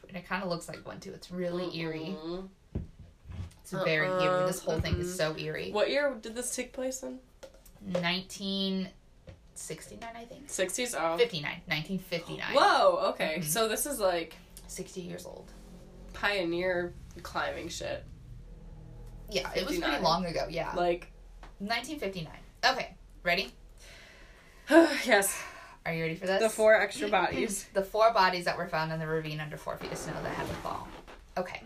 [0.10, 1.12] And it kind of looks like one too.
[1.13, 2.17] It's really eerie.
[2.21, 2.49] Mm-mm.
[3.62, 4.45] It's very Uh-uh, eerie.
[4.47, 5.71] This whole thing is so eerie.
[5.71, 7.19] What year did this take place in?
[7.81, 10.47] 1969, I think.
[10.47, 10.93] 60s?
[10.99, 11.17] Oh.
[11.17, 11.62] 59.
[11.67, 12.53] 1959.
[12.55, 13.38] Whoa, okay.
[13.39, 13.43] Mhm.
[13.45, 14.36] So this is like
[14.67, 15.51] 60 years old.
[16.13, 18.03] pioneer climbing shit.
[19.30, 19.89] Yeah, it was 59.
[19.89, 20.45] pretty long ago.
[20.49, 20.73] Yeah.
[20.75, 21.12] Like,
[21.60, 22.32] 1959.
[22.73, 23.51] Okay, ready?
[24.69, 25.38] yes,
[25.86, 26.41] Are you ready for this?
[26.41, 27.65] the four extra bodies.
[27.73, 30.34] The four bodies that were found in the ravine under four feet of snow that
[30.34, 30.88] had to fall.
[31.38, 31.62] Okay.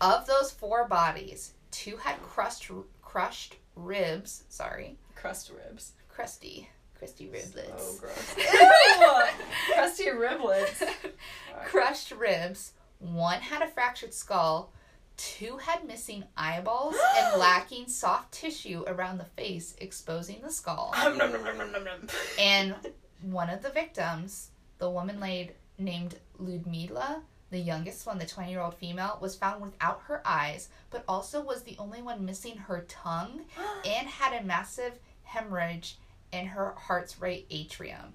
[0.00, 2.70] Of those four bodies, two had crushed
[3.02, 4.44] crushed ribs.
[4.48, 5.92] Sorry, Crust ribs.
[6.08, 6.68] crusty,
[7.02, 7.72] crusty riblets.
[7.76, 8.34] Oh, gross.
[9.74, 10.82] Crusty riblets.
[11.64, 12.74] crushed ribs.
[13.00, 14.72] One had a fractured skull.
[15.16, 20.94] Two had missing eyeballs and lacking soft tissue around the face, exposing the skull.
[20.96, 22.08] Um, nom, nom, nom, nom, nom, nom.
[22.38, 22.76] And
[23.22, 28.60] one of the victims, the woman laid named Ludmila, the youngest one, the 20 year
[28.60, 32.84] old female, was found without her eyes, but also was the only one missing her
[32.88, 33.40] tongue
[33.84, 35.96] and had a massive hemorrhage
[36.32, 38.14] in her heart's right atrium.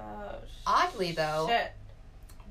[0.00, 1.72] Oh, Oddly, though, shit.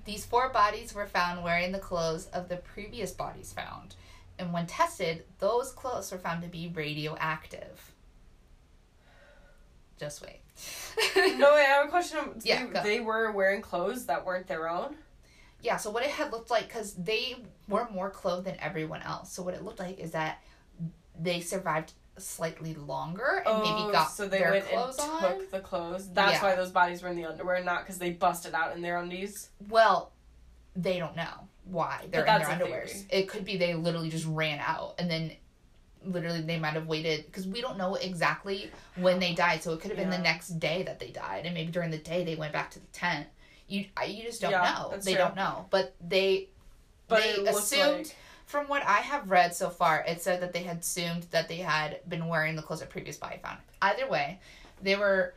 [0.06, 3.96] these four bodies were found wearing the clothes of the previous bodies found.
[4.40, 7.92] And when tested, those clothes were found to be radioactive.
[10.00, 10.40] Just wait.
[11.16, 12.20] No, wait, I have a question.
[12.44, 12.84] Yeah, they, go.
[12.84, 14.96] they were wearing clothes that weren't their own?
[15.62, 19.32] Yeah, so what it had looked like, because they were more clothed than everyone else.
[19.32, 20.42] So what it looked like is that
[21.20, 25.12] they survived slightly longer and maybe oh, got Oh, so they their went clothes and
[25.12, 25.22] on.
[25.22, 26.10] took the clothes.
[26.14, 26.44] That's Yeah.
[26.44, 29.50] why those bodies were in the underwear, not because they busted out in their undies.
[29.70, 30.12] Well,
[30.76, 33.06] they don't know why they're in their a underwears.
[33.10, 35.32] It could be they literally just ran out and then
[36.06, 39.64] literally they might have waited because we don't know exactly when they died.
[39.64, 41.98] So it could have been the next day that they died, and maybe during the
[41.98, 43.28] day they went back to the tent.
[43.68, 44.98] You you just don't Yeah, know.
[44.98, 45.24] They true.
[45.24, 46.50] don't know, but they
[47.08, 50.64] But They assumed- like From what I have read so far, it said that they
[50.64, 53.58] had assumed that they had been wearing the clothes that previous body found.
[53.82, 54.40] Either way,
[54.82, 55.34] they were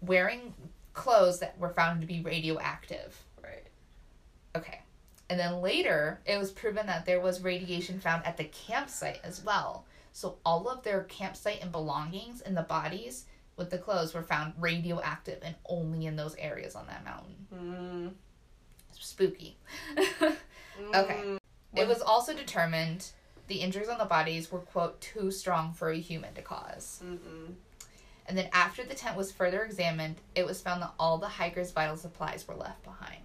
[0.00, 0.52] wearing
[0.92, 3.16] clothes that were found to be radioactive.
[3.42, 3.66] right.
[4.56, 4.80] Okay.
[5.30, 9.44] And then later, it was proven that there was radiation found at the campsite as
[9.44, 9.84] well.
[10.12, 14.54] So all of their campsite and belongings and the bodies with the clothes were found
[14.58, 17.36] radioactive and only in those areas on that mountain.
[17.54, 18.12] Mm.
[18.98, 19.56] Spooky.
[20.94, 21.37] Okay.
[21.78, 23.06] It was also determined
[23.46, 27.00] the injuries on the bodies were, quote, too strong for a human to cause.
[27.04, 27.54] Mm-mm.
[28.26, 31.70] And then after the tent was further examined, it was found that all the hikers'
[31.70, 33.22] vital supplies were left behind.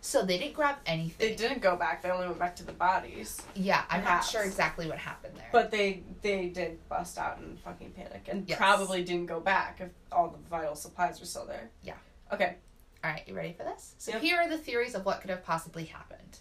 [0.00, 1.28] So they didn't grab anything.
[1.28, 2.00] They didn't go back.
[2.02, 3.42] They only went back to the bodies.
[3.54, 4.26] Yeah, I'm Perhaps.
[4.26, 5.50] not sure exactly what happened there.
[5.52, 8.56] But they they did bust out and fucking panic and Yes.
[8.56, 11.68] probably didn't go back if all the vital supplies were still there.
[11.82, 11.96] Yeah.
[12.32, 12.56] Okay.
[13.04, 13.94] All right, you ready for this?
[13.98, 14.22] So Yep.
[14.22, 16.38] here are the theories of what could have possibly happened.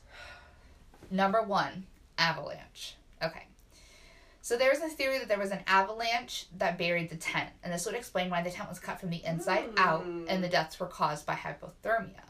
[1.12, 1.86] Number one,
[2.18, 2.96] avalanche.
[3.24, 3.44] Okay.
[4.42, 7.72] So there was a theory that there was an avalanche that buried the tent, and
[7.74, 10.26] this would explain why the tent was cut from the inside out Hmm.
[10.28, 12.22] and the deaths were caused by hypothermia.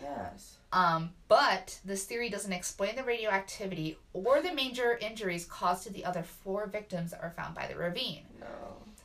[0.00, 0.56] Yes.
[0.72, 6.04] Um, but this theory doesn't explain the radioactivity or the major injuries caused to the
[6.04, 8.24] other four victims that were found by the ravine.
[8.40, 8.46] No.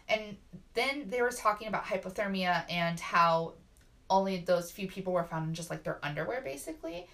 [0.08, 0.38] And
[0.74, 3.54] then they were talking about hypothermia and how
[4.10, 7.06] only those few people were found in just like their underwear, basically.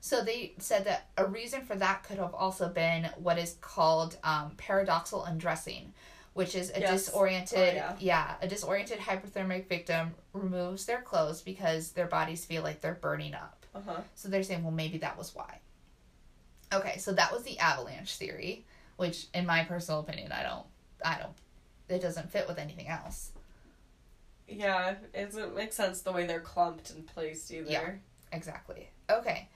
[0.00, 4.16] So they said that a reason for that could have also been what is called
[4.24, 5.92] um, paradoxal undressing,
[6.32, 7.06] which is a Yes.
[7.06, 8.34] disoriented, Oh, yeah.
[8.40, 13.66] a disoriented hypothermic victim removes their clothes because their bodies feel like they're burning up.
[13.74, 14.00] Uh huh.
[14.14, 15.58] So they're saying, well, maybe that was why.
[16.72, 18.64] Okay, so that was the avalanche theory,
[18.96, 20.66] which, in my personal opinion, I don't,
[21.04, 21.34] I don't.
[21.88, 23.32] it doesn't fit with anything else.
[24.48, 27.70] Yeah, it doesn't make sense the way they're clumped and placed either.
[27.70, 27.90] Yeah.
[28.32, 28.88] Exactly.
[29.10, 29.48] Okay.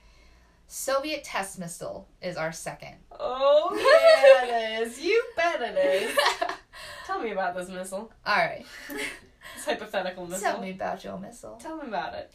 [0.67, 2.95] Soviet test missile is our second.
[3.11, 4.99] Oh yeah, it is.
[5.01, 6.17] You bet it is.
[7.05, 8.11] Tell me about this missile.
[8.25, 8.65] All right.
[8.89, 10.51] This hypothetical missile.
[10.51, 11.57] Tell me about your missile.
[11.57, 12.31] Tell me about it.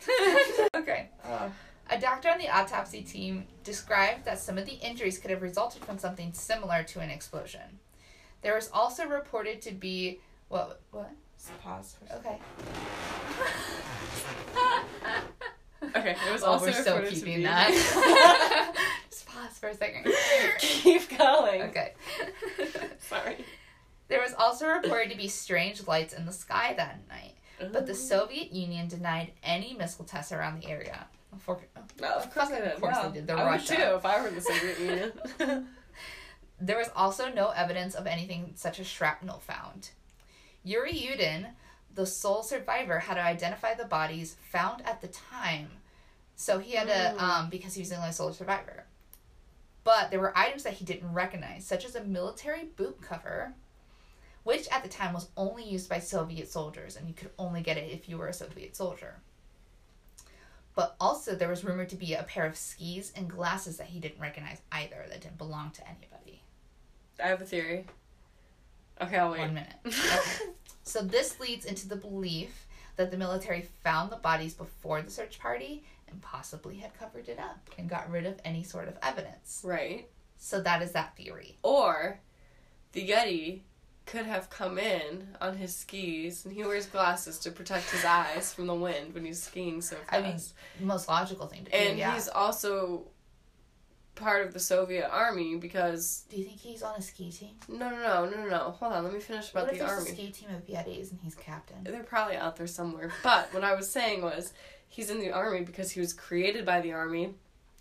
[0.77, 1.09] okay.
[1.25, 1.51] Oh.
[1.91, 5.85] A doctor on the autopsy team described that some of the injuries could have resulted
[5.85, 7.81] from something similar to an explosion.
[8.43, 11.11] There was also reported to be what what?
[11.63, 11.97] Pause.
[12.07, 12.39] For Okay.
[15.97, 18.75] Okay, it was Oh, also we're still reported to keeping that.
[19.11, 20.13] Just pause for a second.
[20.61, 21.63] Keep going.
[21.63, 21.95] Okay.
[22.99, 23.45] Sorry.
[24.09, 27.35] There was also reported to be strange lights in the sky that night,
[27.73, 27.95] but the oh.
[27.95, 31.07] Soviet Union denied any missile tests around the area.
[31.39, 31.61] For-
[32.01, 32.73] No, of course they did.
[32.73, 33.09] of course yeah.
[33.09, 33.27] they did.
[33.29, 33.75] The I Russia.
[33.75, 35.69] would too if I were the Soviet Union.
[36.61, 39.91] There was also no evidence of anything such as shrapnel found.
[40.63, 41.53] Yuri Yudin,
[41.95, 45.69] the sole survivor, had to identify the bodies found at the time.
[46.41, 47.21] So he had to, Mm.
[47.21, 48.85] um, because he was the only sole survivor.
[49.85, 53.53] But there were items that he didn't recognize, such as a military boot cover,
[54.43, 57.77] which at the time was only used by Soviet soldiers, and you could only get
[57.77, 59.17] it if you were a Soviet soldier.
[60.75, 64.01] But also, there was rumored to be a pair of skis and glasses that he
[64.01, 66.43] didn't recognize either, that didn't belong to anybody.
[67.23, 67.85] I have a theory.
[68.99, 69.41] Okay, I'll wait.
[69.41, 69.75] One minute.
[69.85, 70.47] Okay.
[70.85, 75.39] so this leads into the belief that the military found the bodies before the search
[75.39, 79.61] party and possibly had covered it up and got rid of any sort of evidence.
[79.65, 80.09] Right.
[80.39, 81.59] So that is that theory.
[81.63, 82.21] Or
[82.93, 83.61] the Yeti
[84.07, 88.53] could have come in on his skis and he wears glasses to protect his eyes
[88.53, 90.13] from the wind when he's skiing so fast.
[90.15, 91.77] I mean, Most logical thing to do.
[91.77, 92.15] and yeah.
[92.15, 93.07] he's also
[94.17, 97.55] part of the Soviet army because Do you think he's on a ski team?
[97.69, 100.11] no no no no no no hold on let me finish about what the army
[100.11, 101.77] a ski team of Yetis and he's captain?
[101.85, 104.53] they're probably out there somewhere but what I was saying was
[104.91, 107.35] he's in the army because he was created by the army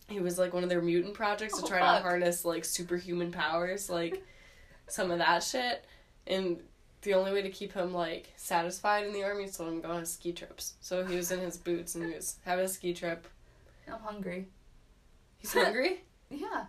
[0.08, 1.98] he was like one of their mutant projects to Oh, try fuck.
[1.98, 4.24] to harness like superhuman powers like
[4.88, 5.84] some of that shit
[6.26, 6.60] and
[7.02, 9.82] the only way to keep him like satisfied in the army is to let him
[9.82, 12.70] go on ski trips so he was in his boots and he was having a
[12.70, 13.28] ski trip
[13.92, 14.48] I'm hungry.
[15.38, 16.66] he's hungry Yeah.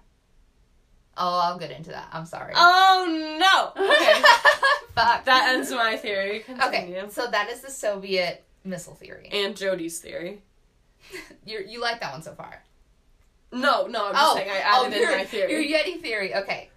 [1.23, 2.09] Oh, I'll get into that.
[2.13, 2.55] I'm sorry.
[2.57, 4.23] oh no okay
[4.95, 5.25] Fuck.
[5.27, 6.45] That ends my theory.
[6.63, 9.29] Okay, so that is the Soviet missile theory.
[9.33, 10.43] And Jody's theory.
[11.47, 12.63] You you like that one so far?
[13.53, 15.67] No, no, I'm just saying I added in your, my theory.
[15.69, 16.35] Your Yeti theory.
[16.35, 16.69] Okay.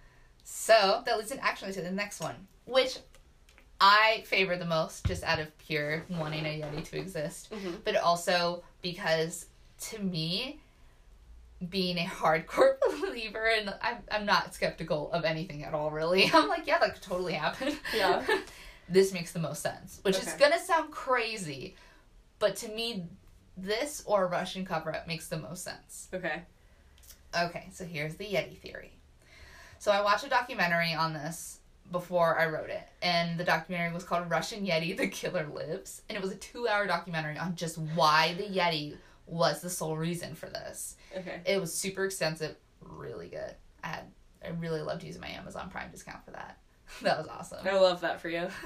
[0.42, 2.98] So that leads in actually to the next one, which
[3.80, 7.84] I favor the most, just out of pure wanting a Yeti to exist, Mhm.
[7.84, 9.46] but also because
[9.90, 10.60] to me,
[11.68, 15.90] being a hardcore believer, and I'm I'm not skeptical of anything at all.
[15.90, 17.76] Really, I'm like, yeah, that could totally happen.
[17.94, 18.24] Yeah.
[18.88, 21.76] This makes the most sense, which is gonna sound crazy,
[22.38, 23.06] but to me,
[23.56, 26.08] this or Russian cover up makes the most sense.
[26.12, 26.42] Okay.
[27.36, 28.92] Okay, so here's the Yeti theory.
[29.78, 34.04] So I watched a documentary on this before I wrote it, and the documentary was
[34.04, 38.34] called Russian Yeti: The Killer Lives, and it was a two-hour documentary on just why
[38.34, 40.96] the Yeti was the sole reason for this.
[41.16, 41.40] Okay.
[41.44, 43.54] It was super extensive, really good.
[43.82, 44.04] I had
[44.44, 46.58] I really loved using my Amazon Prime discount for that.
[47.02, 47.66] That was awesome.
[47.66, 48.48] I love that for you.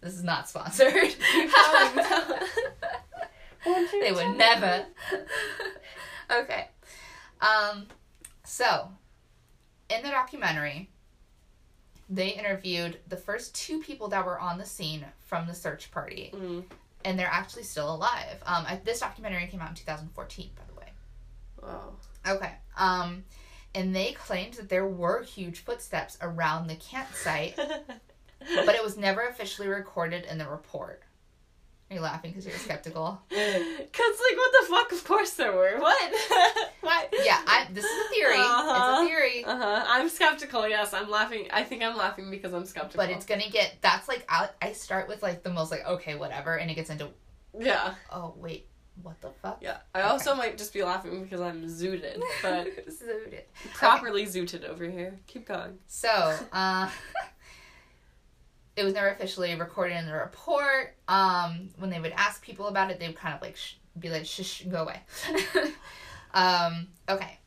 [0.00, 0.92] This is not sponsored.
[4.00, 4.86] they would never.
[6.30, 6.68] okay.
[7.40, 7.86] Um,
[8.44, 8.88] so,
[9.90, 10.88] in the documentary,
[12.08, 16.30] they interviewed the first two people that were on the scene from the search party,
[16.34, 16.64] Mm.
[17.04, 18.40] and they're actually still alive.
[18.46, 20.92] Um, I, this documentary came out in 2014, by the way.
[21.62, 21.94] Wow.
[22.26, 22.52] Okay.
[22.78, 23.24] Um,
[23.76, 29.28] and they claimed that there were huge footsteps around the campsite, but it was never
[29.28, 31.02] officially recorded in the report.
[31.88, 33.20] Are you laughing because you're skeptical?
[33.30, 34.90] Cause like what the fuck?
[34.90, 35.78] Of course there were.
[35.78, 36.12] What?
[36.80, 37.06] Why?
[37.24, 38.34] Yeah, I, this is a theory.
[38.34, 39.02] It's Uh-huh.
[39.04, 39.44] a theory.
[39.44, 39.84] Uh huh.
[39.86, 40.68] I'm skeptical.
[40.68, 41.46] Yes, I'm laughing.
[41.52, 42.96] I think I'm laughing because I'm skeptical.
[43.06, 43.76] But it's gonna get.
[43.82, 46.90] That's like I, I start with like the most like okay whatever, and it gets
[46.90, 47.08] into
[47.56, 48.66] yeah, oh wait
[49.02, 49.58] what the fuck.
[49.60, 49.78] yeah.
[49.94, 53.42] I also might just be laughing because I'm zooted, but Zooted.
[53.74, 55.18] properly zooted over here.
[55.26, 55.78] Keep going.
[55.86, 56.88] So, uh,
[58.76, 60.94] it was never officially recorded in the report.
[61.08, 64.10] Um, when they would ask people about it, they would kind of like sh- be
[64.10, 65.00] like, "Shh, go away."
[66.34, 67.38] um, okay.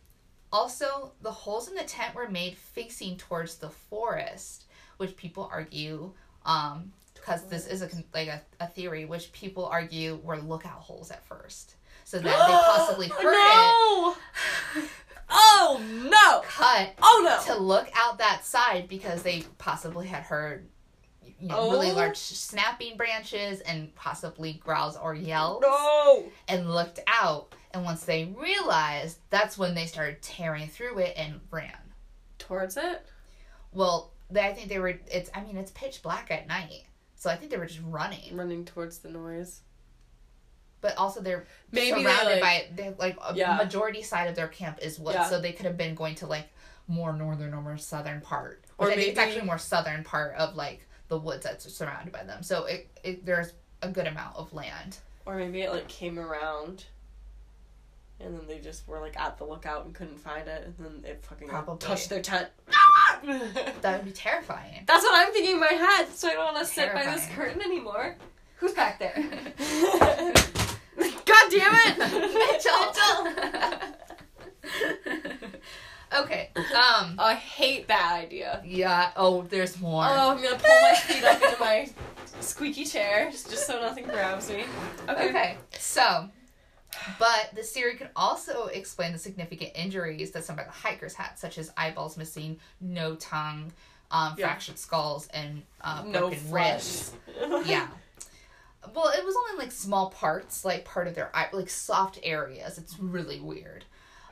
[0.52, 4.66] Also, the holes in the tent were made facing towards the forest,
[4.98, 6.12] which people argue,
[6.46, 6.92] um,
[7.30, 11.24] because this is a like a, a theory, which people argue were lookout holes at
[11.26, 14.16] first, so that they possibly heard it no!
[15.32, 16.42] Oh no!
[16.50, 17.54] cut Oh no!
[17.54, 20.68] to look out that side because they possibly had heard
[21.40, 21.96] you know, really Oh.
[21.96, 26.26] large snapping branches and possibly growls or yells No.
[26.48, 27.54] and looked out.
[27.72, 31.78] And once they realized, that's when they started tearing through it and ran.
[32.40, 33.06] Towards it.
[33.72, 35.00] Well, they, I think they were.
[35.12, 35.30] It's.
[35.36, 36.86] I mean, it's pitch black at night,
[37.20, 38.36] so I think they were just running.
[38.36, 39.62] Running towards the noise.
[40.82, 42.68] But also, they're Maybe they, surrounded like- by.
[42.76, 43.58] They like a Yeah.
[43.58, 45.26] majority side of their camp is woods, Yeah.
[45.30, 46.48] so they could have been going to like
[46.88, 48.64] more northern or more southern part.
[48.78, 52.24] Or I think it's actually more southern part of like the woods that's surrounded by
[52.24, 52.42] them.
[52.42, 53.52] So it, it there's
[53.82, 54.98] a good amount of land.
[55.26, 56.86] Or maybe it like came around.
[58.22, 61.10] And then they just were like at the lookout and couldn't find it, and then
[61.10, 61.78] it fucking Probably.
[61.86, 62.48] touched their tent.
[63.82, 64.84] That would be terrifying.
[64.86, 67.26] That's what I'm thinking in my head, so I don't want to sit by this
[67.36, 68.16] curtain anymore.
[68.58, 69.14] Who's back there?
[71.26, 71.98] God damn it!
[72.34, 72.94] Mitchell.
[76.22, 76.50] okay.
[76.56, 77.16] Um.
[77.18, 78.62] I hate that idea.
[78.66, 79.12] Yeah.
[79.16, 80.04] Oh, there's more.
[80.06, 81.90] Oh, I'm gonna pull my feet up into my
[82.42, 84.66] squeaky chair just so nothing grabs me.
[85.08, 85.30] Okay.
[85.30, 86.30] Okay, so,
[87.18, 91.36] but the theory can also explain the significant injuries that some of the hikers had,
[91.38, 93.72] such as eyeballs missing, no tongue,
[94.12, 94.48] um, Yeah.
[94.48, 96.74] fractured skulls, and uh, No broken flesh.
[96.74, 97.14] ribs.
[97.68, 97.88] Yeah.
[98.94, 102.78] Well, it was only like small parts, like part of their eye, like soft areas.
[102.78, 103.84] It's really weird.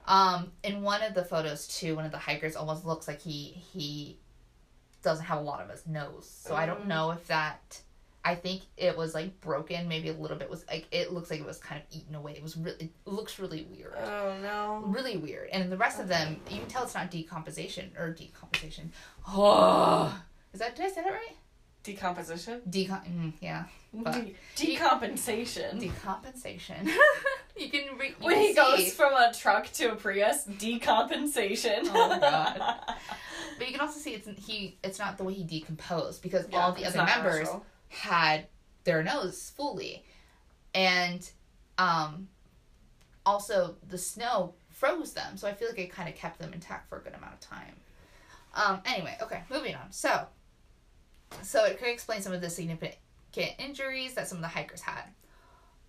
[0.06, 3.62] Um, in one of the photos too, one of the hikers almost looks like he
[3.74, 4.18] he
[5.04, 6.28] doesn't have a lot of his nose.
[6.30, 6.88] So I don't Mm.
[6.88, 7.82] know if that.
[8.28, 9.88] I think it was like broken.
[9.88, 12.34] Maybe a little bit was like it looks like it was kind of eaten away.
[12.34, 14.84] It was really it looks really weird, Oh no.
[14.86, 15.50] really weird.
[15.54, 18.92] And the rest of them, you can tell it's not decomposition or decomposition.
[19.28, 20.14] Oh,
[20.54, 21.36] is that did I say that right?
[21.84, 22.62] Decomposition?
[22.70, 23.02] Decom.
[23.08, 23.64] Mm, yeah,
[23.94, 25.80] De- decompensation.
[25.82, 26.86] decompensation.
[27.58, 30.44] you can re- you when can he see, goes from a truck to a Prius,
[30.48, 31.90] decompensation.
[31.94, 32.60] Oh my God.
[33.58, 34.78] but you can also see it's he.
[34.84, 37.66] It's not the way he decomposed because Yeah, all the other members natural.
[37.90, 38.48] Had
[38.84, 40.04] their nose fully,
[40.74, 41.30] and
[41.78, 42.28] um,
[43.26, 45.38] also the snow froze them.
[45.38, 47.40] So I feel like it kind of kept them intact for a good amount of
[47.40, 47.76] time.
[48.54, 48.82] Um.
[48.86, 49.92] Anyway, okay, moving on.
[49.92, 50.28] So,
[51.44, 52.98] so it could explain some of the significant
[53.60, 55.04] injuries that some of the hikers had.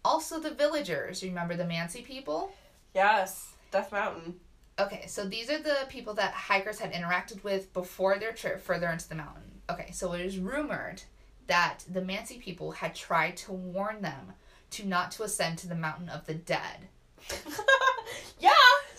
[0.05, 1.23] Also, the villagers.
[1.23, 2.51] Remember the Mansi people?
[2.95, 4.35] Yes, Death Mountain.
[4.79, 8.89] Okay, so these are the people that hikers had interacted with before their trip further
[8.89, 9.61] into the mountain.
[9.69, 11.03] Okay, so it is rumored
[11.49, 14.33] that the Mansi people had tried to warn them
[14.71, 16.89] to not to ascend to the mountain of the dead.
[18.39, 18.51] yeah.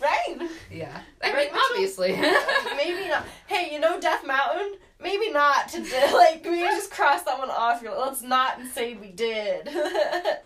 [0.00, 0.36] right.
[0.70, 2.12] Yeah, I Right, mean obviously.
[2.76, 3.24] Maybe not.
[3.46, 4.74] Hey, you know Death Mountain?
[5.00, 5.74] Maybe not
[6.12, 7.82] like maybe just cross that one off.
[7.82, 9.68] Your let's not say we did.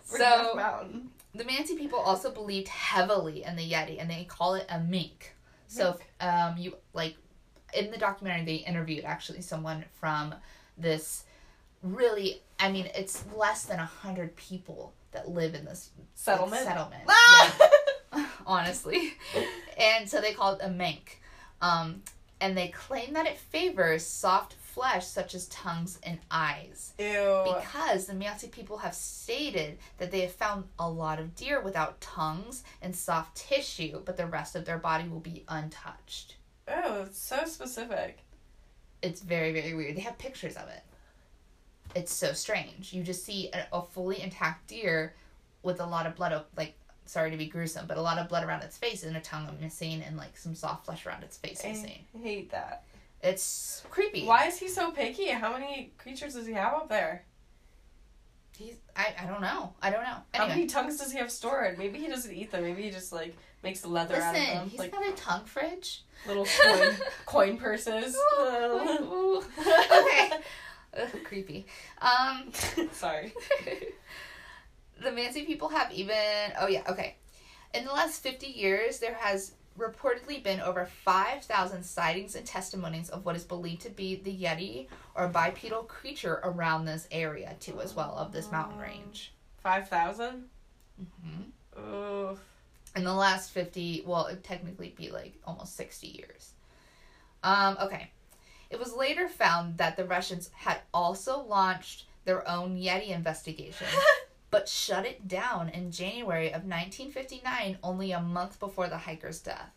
[0.03, 1.09] So- Death Mountain.
[1.33, 5.35] the Mansi people also believed heavily in the Yeti, and they call it a menk.
[5.67, 7.15] So, um, you like
[7.73, 10.35] in the documentary they interviewed actually someone from
[10.77, 11.23] this
[11.83, 12.41] really.
[12.59, 16.63] I mean, it's less than a hundred people that live in this Settlement.
[16.63, 17.03] Settlement.
[17.09, 17.57] Ah!
[18.13, 19.13] Yeah, honestly,
[19.77, 21.21] and so they call it a menk,
[21.61, 22.03] um,
[22.39, 27.43] and they claim that it favors soft flesh such as tongues and eyes Ew.
[27.45, 31.99] because the Mansi people have stated that they have found a lot of deer without
[31.99, 36.35] tongues and soft tissue, but the rest of their body will be untouched.
[36.67, 38.19] Oh, it's so specific.
[39.01, 39.95] It's very, very weird.
[39.95, 40.83] They have pictures of it.
[41.95, 42.93] It's so strange.
[42.93, 45.13] You just see a, a fully intact deer
[45.63, 48.43] with a lot of blood, like, sorry to be gruesome, but a lot of blood
[48.45, 51.63] around its face and a tongue missing and, like, some soft flesh around its face
[51.63, 52.05] missing.
[52.17, 52.83] I hate that.
[53.23, 54.25] It's creepy.
[54.25, 55.27] Why is he so picky?
[55.27, 57.23] How many creatures does he have up there?
[58.57, 59.73] He's, I, I don't know.
[59.81, 60.17] I don't know.
[60.33, 60.49] How Anyway.
[60.49, 61.77] many tongues does he have stored?
[61.77, 62.63] Maybe he doesn't eat them.
[62.63, 65.45] Maybe he just like makes leather out of Listen, them, he's like got a tongue
[65.45, 66.03] fridge.
[66.27, 66.95] little coin
[67.25, 68.15] coin purses.
[68.39, 69.43] Ooh.
[69.59, 70.31] okay.
[70.97, 71.65] Ugh, creepy.
[72.01, 72.51] Um,
[72.91, 73.33] Sorry.
[75.01, 76.15] the Mansi people have even.
[76.59, 76.83] Oh yeah.
[76.89, 77.15] Okay.
[77.73, 83.09] In the last fifty years, there has reportedly been over five thousand sightings and testimonies
[83.09, 87.79] of what is believed to be the Yeti or bipedal creature around this area too,
[87.79, 89.31] as well of this mountain range.
[89.63, 90.45] Five thousand.
[90.97, 92.37] hmm Ooh.
[92.95, 96.51] In the last 50 well it'd technically be like almost 60 years.
[97.43, 98.11] Um okay.
[98.69, 103.87] It was later found that the russians had also launched their own yeti investigation
[104.51, 109.71] but shut it down in january of 1959 only a month before the hiker's death.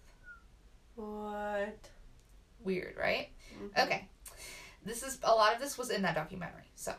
[0.94, 1.78] What?
[2.62, 3.28] weird right?
[3.58, 3.84] Mhm.
[3.84, 4.08] okay.
[4.84, 6.92] This is a lot of this was in that documentary so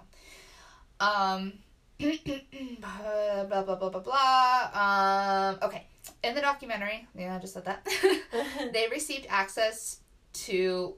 [1.00, 1.54] um
[2.00, 5.88] blah blah blah blah blah um okay
[6.26, 7.86] in the documentary yeah i just said that
[8.74, 10.00] they received access
[10.34, 10.94] to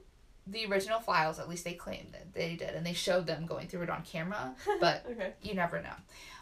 [0.50, 3.68] the original files, at least they claimed that they did, and they showed them going
[3.68, 5.32] through it on camera, but Okay.
[5.42, 5.92] you never know.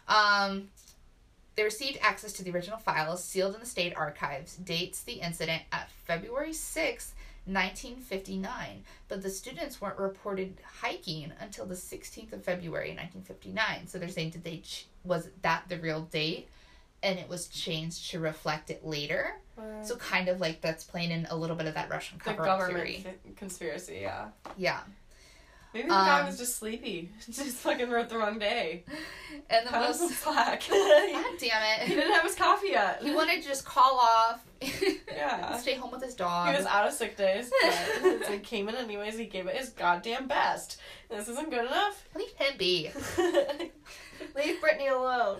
[0.07, 0.69] Um,
[1.57, 5.63] they received access to the original files sealed in the state archives, dates the incident
[5.73, 7.11] at February 6th,
[7.45, 13.87] 1959, but the students weren't reported hiking until the 16th of February, 1959.
[13.87, 16.47] So they're saying, did they, ch- was that the real date?
[17.03, 19.35] And it was changed to reflect it later.
[19.83, 22.59] So kind of like that's playing in a little bit of that Russian cover up
[22.59, 23.01] government theory.
[23.03, 24.27] fi- conspiracy, yeah.
[24.55, 24.79] Yeah.
[25.73, 27.09] Maybe the guy Um, was just sleepy.
[27.25, 28.83] just fucking wrote the wrong day.
[29.49, 30.63] And the Cut him some most slack.
[30.69, 31.87] God damn it.
[31.87, 33.01] He didn't have his coffee yet.
[33.03, 34.45] He wanted to just call off.
[35.11, 35.57] Yeah.
[35.59, 36.49] Stay home with his dog.
[36.51, 39.17] He was out of sick days, but so he came in anyways.
[39.17, 40.79] He gave it his goddamn best.
[41.09, 42.07] This isn't good enough.
[42.15, 42.89] Leave him be.
[44.35, 45.39] Leave Brittany alone.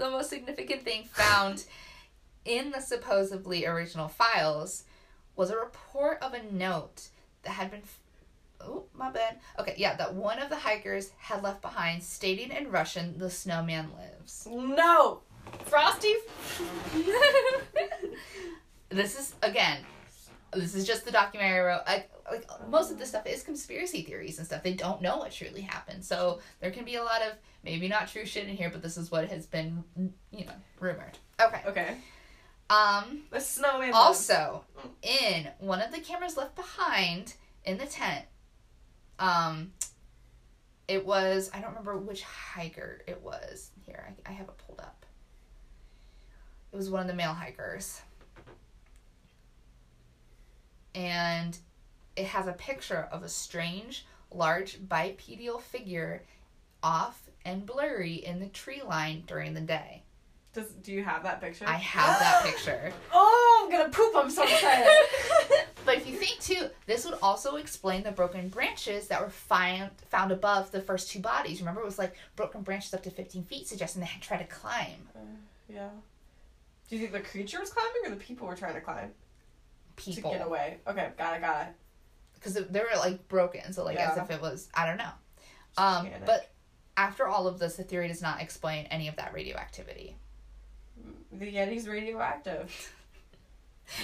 [0.00, 1.64] The most significant thing found
[2.44, 4.84] in the supposedly original files
[5.36, 7.08] was a report of a note
[7.42, 7.82] that had been.
[8.62, 9.38] Oh, my bad.
[9.58, 13.88] Okay, yeah, that one of the hikers had left behind stating in Russian, the snowman
[13.96, 14.46] lives.
[14.50, 15.22] No,
[15.64, 16.14] Frosty.
[18.88, 19.78] this is, again,
[20.52, 21.82] this is just the documentary I wrote.
[21.86, 24.62] I, like, most of this stuff is conspiracy theories and stuff.
[24.62, 26.04] They don't know what truly happened.
[26.04, 27.32] So there can be a lot of
[27.64, 29.84] maybe not true shit in here, but this is what has been,
[30.30, 31.18] you know, rumored.
[31.40, 31.62] Okay.
[31.66, 31.96] Okay.
[32.68, 33.92] Um, The snowman.
[33.92, 34.64] also,
[35.02, 38.26] in one of the cameras left behind in the tent,
[39.18, 39.72] um,
[40.86, 43.70] it was, I don't remember which hiker it was.
[43.86, 45.04] Here, I, I have it pulled up.
[46.72, 48.00] It was one of the male hikers.
[50.94, 51.56] And
[52.20, 56.22] it has a picture of a strange, large bipedal figure
[56.82, 60.02] off and blurry in the tree line during the day.
[60.52, 61.64] Does do you have that picture?
[61.66, 62.92] I have that picture.
[63.12, 64.12] Oh, I'm gonna poop.
[64.14, 64.86] I'm so excited.
[65.86, 69.90] But if you think too, this would also explain the broken branches that were found
[70.10, 71.60] found above the first two bodies.
[71.60, 74.44] Remember, it was like broken branches up to 15 feet, suggesting they had tried to
[74.44, 75.08] climb.
[75.16, 75.20] Uh,
[75.72, 75.88] yeah.
[76.88, 79.10] Do you think the creature was climbing or the people were trying to climb
[79.96, 80.76] People, to get away?
[80.86, 81.74] Okay, got it, got it.
[82.40, 85.10] Because they were like broken, so like as if it was I don't know.
[85.76, 86.50] Um, but
[86.96, 90.16] after all of this, the theory does not explain any of that radioactivity.
[91.32, 92.92] The Yeti's radioactive.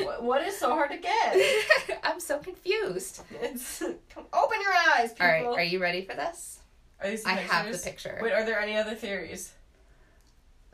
[0.00, 2.00] what, what is so hard to get?
[2.04, 3.22] I'm so confused.
[3.42, 5.26] It's open your eyes, people.
[5.26, 6.60] All right, are you ready for this?
[7.00, 8.18] Are these the I have the picture.
[8.22, 9.52] Wait, are there any other theories?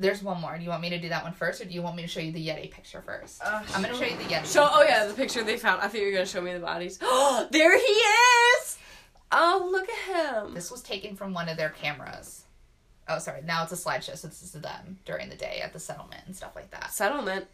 [0.02, 0.56] There's one more.
[0.56, 2.08] Do you want me to do that one first, or do you want me to
[2.08, 3.40] show you the Yeti picture first?
[3.42, 4.52] Uh, I'm gonna show you the Yeti.
[4.52, 4.68] Show.
[4.70, 5.80] Oh yeah, the picture they found.
[5.80, 6.98] I thought you were gonna show me the bodies.
[7.00, 8.78] Oh, there he is.
[9.30, 10.54] Oh, look at him.
[10.54, 12.44] This was taken from one of their cameras.
[13.08, 13.42] Oh, sorry.
[13.42, 16.36] Now it's a slideshow, so this is them during the day at the settlement and
[16.36, 16.92] stuff like that.
[16.92, 17.46] Settlement.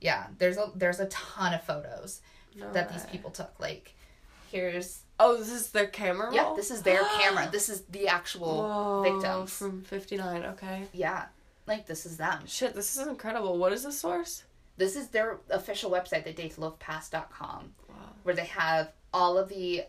[0.00, 2.20] Yeah, there's a there's a ton of photos
[2.56, 3.52] No that these people took.
[3.60, 3.94] Like,
[4.50, 6.30] here's Oh, this is their camera.
[6.34, 6.56] yeah, roll?
[6.56, 7.48] this is their camera.
[7.52, 9.52] This is the actual Whoa, victims.
[9.56, 10.44] from '59.
[10.46, 10.82] Okay.
[10.92, 11.26] yeah,
[11.66, 12.42] like this is them.
[12.46, 13.58] Shit, this is incredible.
[13.58, 14.44] What is the source?
[14.76, 17.94] This is their official website, the dyatlovpass.com, Wow.
[18.22, 19.84] where they have all of the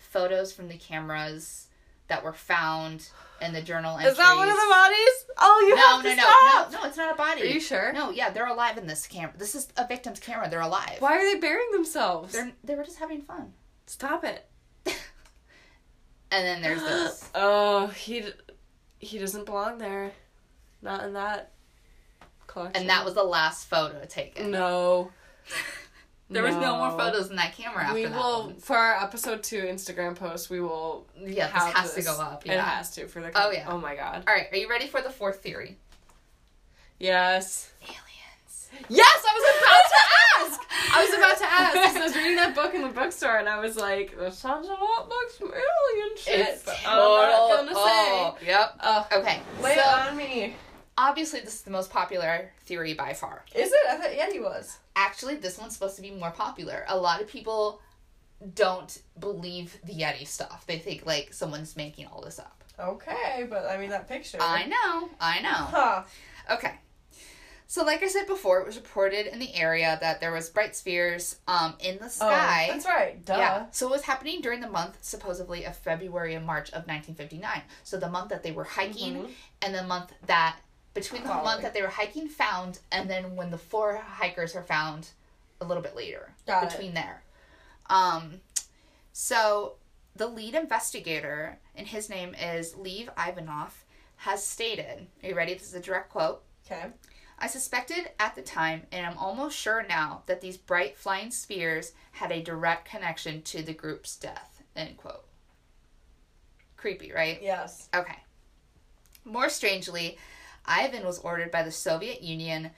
[0.00, 1.66] photos from the cameras
[2.06, 3.10] that were found
[3.42, 4.12] in the journal entries.
[4.12, 5.24] Is that one of the bodies?
[5.36, 6.72] Oh, you no, have no, to no, stop.
[6.72, 7.42] no, no, it's not a body.
[7.42, 7.92] Are you sure?
[7.92, 9.34] No, yeah, they're alive in this camera.
[9.36, 10.48] This is a victim's camera.
[10.48, 10.96] They're alive.
[11.00, 12.32] Why are they burying themselves?
[12.32, 13.52] They're they were just having fun.
[13.86, 14.48] Stop it.
[16.30, 17.30] And then there's this.
[17.34, 18.24] oh, he
[18.98, 20.12] he doesn't belong there.
[20.82, 21.50] Not in that
[22.46, 22.80] collection.
[22.82, 24.50] And that was the last photo taken.
[24.50, 25.10] no.
[26.30, 28.56] There was no more photos in that camera after We that will one.
[28.56, 30.50] for our episode two Instagram post.
[30.50, 31.06] We will.
[31.18, 32.04] Yeah, this has this.
[32.04, 32.44] to go up.
[32.44, 33.30] It has to for the.
[33.34, 33.64] Oh, yeah.
[33.66, 34.24] Oh my god.
[34.28, 35.78] All right, are you ready for the fourth theory?
[36.98, 37.70] Yes.
[37.82, 38.68] Aliens.
[38.90, 40.94] Yes, I was about to ask.
[40.94, 41.74] I was about to ask.
[41.94, 44.68] 'cause I was reading that book in the bookstore, and I was like, "That sounds
[44.68, 47.02] a lot like some alien shit." It's but total.
[47.14, 48.70] I'm not gonna oh, Yep.
[48.70, 48.76] say.
[48.80, 49.40] Uh, Okay.
[49.62, 50.56] lay so it on me.
[50.98, 53.44] Obviously, this is the most popular theory by far.
[53.54, 53.78] Is it?
[53.88, 54.78] I thought Yeti was.
[54.96, 56.84] Actually, this one's supposed to be more popular.
[56.88, 57.80] A lot of people
[58.54, 60.64] don't believe the Yeti stuff.
[60.66, 62.62] They think like someone's making all this up.
[62.78, 64.38] Okay, but I mean that picture.
[64.40, 65.08] I know.
[65.20, 65.48] I know.
[65.48, 66.02] Huh.
[66.50, 66.72] Okay.
[67.70, 70.74] So, like I said before, it was reported in the area that there was bright
[70.74, 72.66] spheres um, in the sky.
[72.70, 73.22] Oh, that's right.
[73.26, 73.36] Duh.
[73.36, 73.66] Yeah.
[73.72, 77.60] So it was happening during the month, supposedly, of February and March of 1959.
[77.84, 79.30] So the month that they were hiking Mhm.
[79.60, 80.56] and the month that,
[81.02, 81.44] between the Following.
[81.44, 85.08] month that they were hiking found and then when the four hikers are found
[85.60, 86.32] a little bit later.
[86.46, 86.70] Got it.
[86.70, 87.22] between there.
[87.90, 88.40] Um,
[89.12, 89.74] so
[90.14, 93.84] the lead investigator, and his name is Lev Ivanov,
[94.16, 95.54] has stated, are you ready?
[95.54, 96.42] This is a direct quote.
[96.66, 96.86] Okay.
[97.38, 101.92] I suspected at the time, and I'm almost sure now, that these bright flying spheres
[102.12, 104.60] had a direct connection to the group's death.
[104.74, 105.24] End quote.
[106.76, 107.38] Creepy, right?
[107.40, 107.88] Yes.
[107.94, 108.18] Okay.
[109.24, 110.18] More strangely,
[110.68, 112.70] Ivan was ordered by the Soviet Union.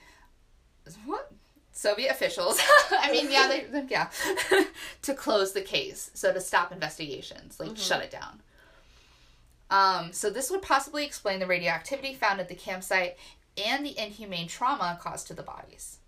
[1.05, 1.31] What?
[1.73, 2.61] Soviet officials.
[2.91, 4.11] I mean, yeah, they, they- yeah,
[5.03, 8.41] to close the case, so to stop investigations, like shut it down.
[9.71, 13.17] Um, so this would possibly explain the radioactivity found at the campsite
[13.57, 15.99] and the inhumane trauma caused to the bodies.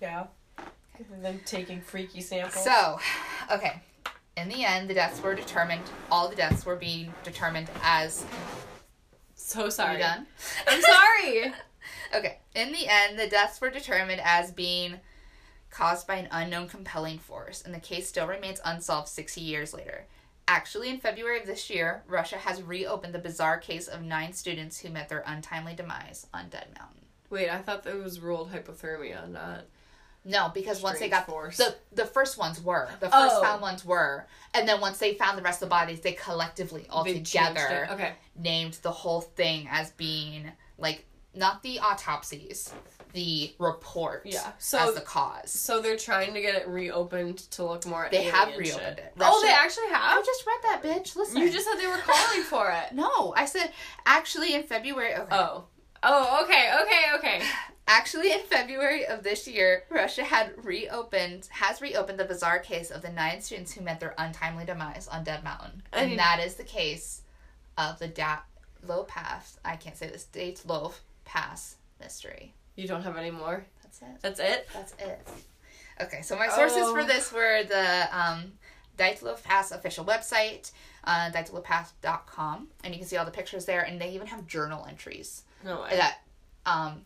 [0.00, 0.26] Yeah.
[0.58, 2.62] And then taking freaky samples.
[2.64, 2.98] So,
[3.50, 3.80] okay.
[4.36, 5.82] In the end, the deaths were determined.
[6.10, 8.24] All the deaths were being determined as.
[9.34, 9.94] So sorry.
[9.94, 10.26] you done?
[10.66, 11.52] I'm sorry.
[12.14, 12.38] Okay.
[12.54, 15.00] In the end, the deaths were determined as being
[15.70, 20.04] caused by an unknown compelling force, and the case still remains unsolved 60 years later.
[20.46, 24.80] Actually, in February of this year, Russia has reopened the bizarre case of nine students
[24.80, 27.06] who met their untimely demise on Dead Mountain.
[27.30, 29.64] Wait, I thought that was ruled hypothermia, not.
[30.24, 31.56] No, because once they got force.
[31.56, 33.42] the the first ones were the first Oh.
[33.42, 36.86] found ones were, and then once they found the rest of the bodies, they collectively
[36.90, 37.88] all They together.
[37.90, 38.12] Okay.
[38.36, 42.72] named the whole thing as being like not the autopsies,
[43.14, 45.50] the report Yeah, so- as the cause.
[45.50, 48.06] So they're trying to get it reopened to look more.
[48.10, 48.98] They have reopened shit.
[48.98, 49.12] it.
[49.18, 50.24] Oh, they Russia- actually I have.
[50.26, 51.16] just read that, bitch.
[51.16, 52.92] Listen, You just said they were calling for it.
[52.92, 53.32] no.
[53.36, 53.72] I said
[54.06, 55.14] actually in February.
[55.16, 55.34] Okay.
[55.36, 55.64] Oh.
[56.04, 56.42] Oh.
[56.44, 56.70] Okay.
[56.82, 57.02] Okay.
[57.16, 57.42] Okay.
[57.88, 63.02] Actually, in February of this year, Russia had reopened has reopened the bizarre case of
[63.02, 66.40] the nine students who met their untimely demise on Dead Mountain, I and mean- that
[66.40, 67.22] is the case
[67.76, 68.38] of the da-
[68.86, 69.58] Low Pass.
[69.64, 70.24] I can't say this.
[70.24, 70.92] Dates Low
[71.24, 72.54] Pass mystery.
[72.76, 73.64] You don't have any more.
[73.82, 74.08] That's it.
[74.22, 74.68] That's it.
[74.72, 75.28] That's it.
[76.00, 76.94] Okay, so my sources Oh.
[76.94, 78.52] for this were the um,
[79.44, 80.70] Pass official website,
[81.04, 84.86] uh, dyatlovpass.com, and you can see all the pictures there, and they even have journal
[84.88, 85.90] entries No way.
[85.96, 86.18] that
[86.66, 87.04] um,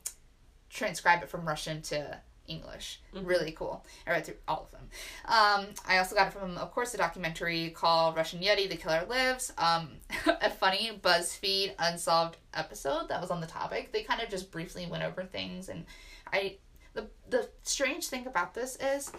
[0.71, 3.01] transcribe it from Russian to English.
[3.13, 3.85] Really cool.
[4.07, 4.89] I read through all of them.
[5.25, 9.05] Um, I also got it from, of course, a documentary called Russian Yeti: The Killer
[9.09, 9.53] Lives.
[9.59, 9.91] Um,
[10.27, 13.93] a funny BuzzFeed unsolved episode that was on the topic.
[13.93, 15.85] They kind of just briefly went over things, and
[16.33, 16.57] I
[16.95, 19.13] the the strange thing about this is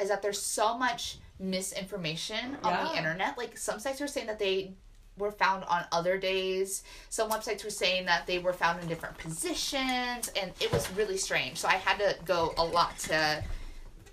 [0.00, 3.36] is that there's so much misinformation on the internet.
[3.36, 4.74] Like some sites are saying that they
[5.18, 6.82] were found on other days.
[7.10, 11.16] Some websites were saying that they were found in different positions, and it was really
[11.16, 11.58] strange.
[11.58, 13.42] So I had to go a lot to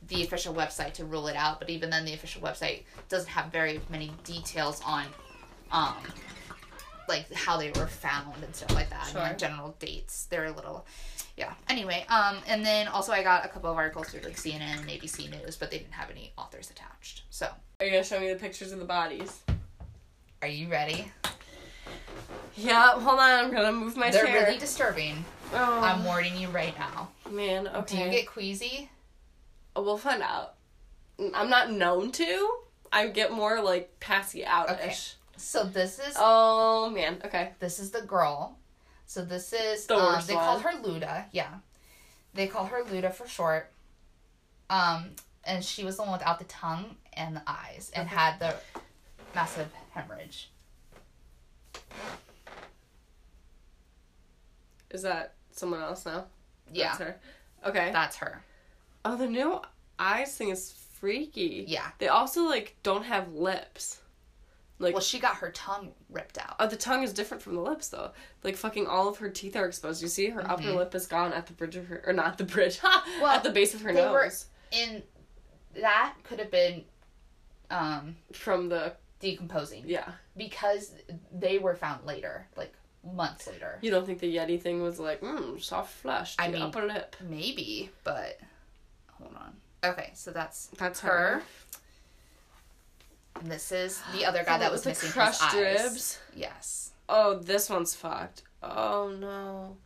[0.07, 1.59] the official website to rule it out.
[1.59, 5.05] But even then, the official website doesn't have very many details on,
[5.71, 5.95] um,
[7.07, 9.07] like how they were found and stuff like that.
[9.07, 9.21] Sure.
[9.21, 10.25] And like general dates.
[10.25, 10.85] They're a little,
[11.37, 11.53] yeah.
[11.69, 14.89] Anyway, um, and then also I got a couple of articles through like CNN and
[14.89, 17.23] ABC News, but they didn't have any authors attached.
[17.29, 17.47] So,
[17.79, 19.41] Are you gonna show me the pictures of the bodies?
[20.41, 21.11] Are you ready?
[22.55, 22.91] Yeah.
[22.99, 23.45] Hold on.
[23.45, 24.45] I'm gonna move my They're chair.
[24.45, 25.23] really disturbing.
[25.53, 27.09] oh I'm warning you right now.
[27.29, 27.67] man.
[27.67, 27.97] Okay.
[27.97, 28.89] Do you get queasy?
[29.75, 30.53] Oh, we'll find out.
[31.33, 32.49] I'm not known to.
[32.91, 34.95] I get more like passy out Okay.
[35.37, 37.21] So this is Oh man.
[37.25, 37.51] Okay.
[37.59, 38.57] this is the girl.
[39.05, 40.63] So this is The um, they call one.
[40.63, 41.25] her Luda.
[41.31, 41.49] Yeah,
[42.33, 43.71] they call her Luda for short.
[44.69, 45.11] Um,
[45.43, 48.15] and she was the one without the tongue and the eyes, and Okay.
[48.15, 48.55] had the
[49.35, 50.51] massive hemorrhage.
[54.91, 56.25] Is that someone else now?
[56.71, 57.19] Yeah, That's her.
[57.65, 57.89] Okay.
[57.91, 58.43] that's her.
[59.03, 59.59] Oh, the new
[59.99, 61.65] eyes thing is freaky.
[61.67, 61.87] Yeah.
[61.99, 64.01] They also like don't have lips.
[64.77, 66.55] Like Well, she got her tongue ripped out.
[66.59, 68.11] oh, the tongue is different from the lips though.
[68.43, 70.01] Like fucking all of her teeth are exposed.
[70.01, 70.75] You see, her upper Mhm.
[70.75, 72.79] lip is gone at the bridge of her, or not the bridge,
[73.21, 75.03] Well, at the base of her they were- nose And
[75.75, 76.83] that could have been
[77.71, 80.11] um, from the decomposing yeah.
[80.37, 80.91] because
[81.33, 82.73] they were found later, like
[83.03, 83.79] months later.
[83.81, 87.15] You don't think the Yeti thing was like, mm, soft flesh, I mean- upper lip.
[87.27, 88.39] Maybe, but
[89.17, 89.53] hold on.
[89.83, 91.09] Okay, so that's That's her.
[91.09, 91.43] her.
[93.41, 95.83] And this is the other guy that was the missing crushed his eyes.
[95.83, 96.19] ribs.
[96.35, 96.91] Yes.
[97.09, 98.43] Oh, this one's fucked.
[98.63, 99.77] Oh no.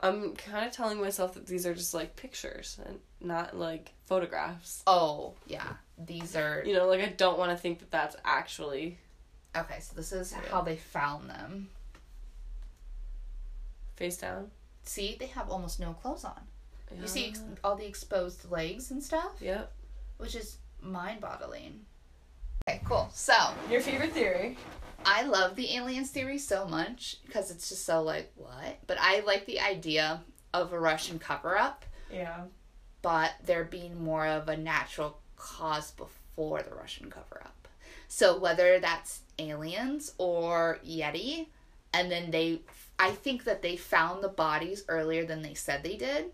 [0.00, 4.82] I'm kind of telling myself that these are just like pictures and not like photographs.
[4.86, 5.74] Oh, yeah.
[5.98, 8.98] These are You know, like I don't want to think that that's actually
[9.56, 9.78] okay.
[9.80, 11.68] So this is how they found them.
[13.96, 14.50] face down.
[14.84, 16.40] See, they have almost no clothes on.
[17.00, 19.70] You see ex- all the exposed legs and stuff, Yep.
[20.18, 21.84] which is mind-boggling.
[22.68, 23.08] Okay, cool.
[23.14, 23.34] So
[23.70, 24.58] Your favorite theory?
[25.06, 29.20] I love the aliens theory so much because it's just so like what, but I
[29.20, 30.20] like the idea
[30.52, 31.84] of a Russian cover-up.
[32.12, 32.42] Yeah.
[33.02, 37.68] But there being more of a natural cause before the Russian cover up.
[38.08, 41.46] So whether that's aliens or Yeti,
[41.92, 42.60] and then they
[42.98, 46.26] I think that they found the bodies earlier than they said they did.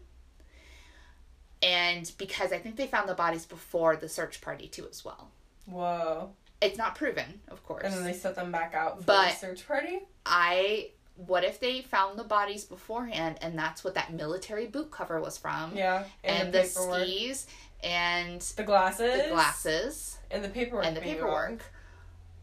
[1.62, 5.29] And because I think they found the bodies before the search party too as well.
[5.66, 6.31] Whoa.
[6.61, 7.85] It's not proven, of course.
[7.85, 10.01] And then they set them back out for But- the search party?
[10.27, 10.91] I
[11.27, 15.37] what if they found the bodies beforehand and that's what that military boot cover was
[15.37, 15.77] from?
[15.77, 16.05] Yeah.
[16.23, 17.47] And, the, the, skis
[17.83, 19.23] and the glasses.
[19.25, 20.87] the glasses And the paperwork.
[20.87, 21.62] and the paperwork.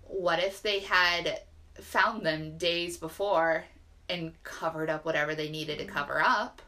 [0.04, 1.40] What if they had
[1.80, 3.64] found them days before
[4.10, 5.94] and covered up whatever they needed to mm-hmm.
[5.96, 6.62] cover up?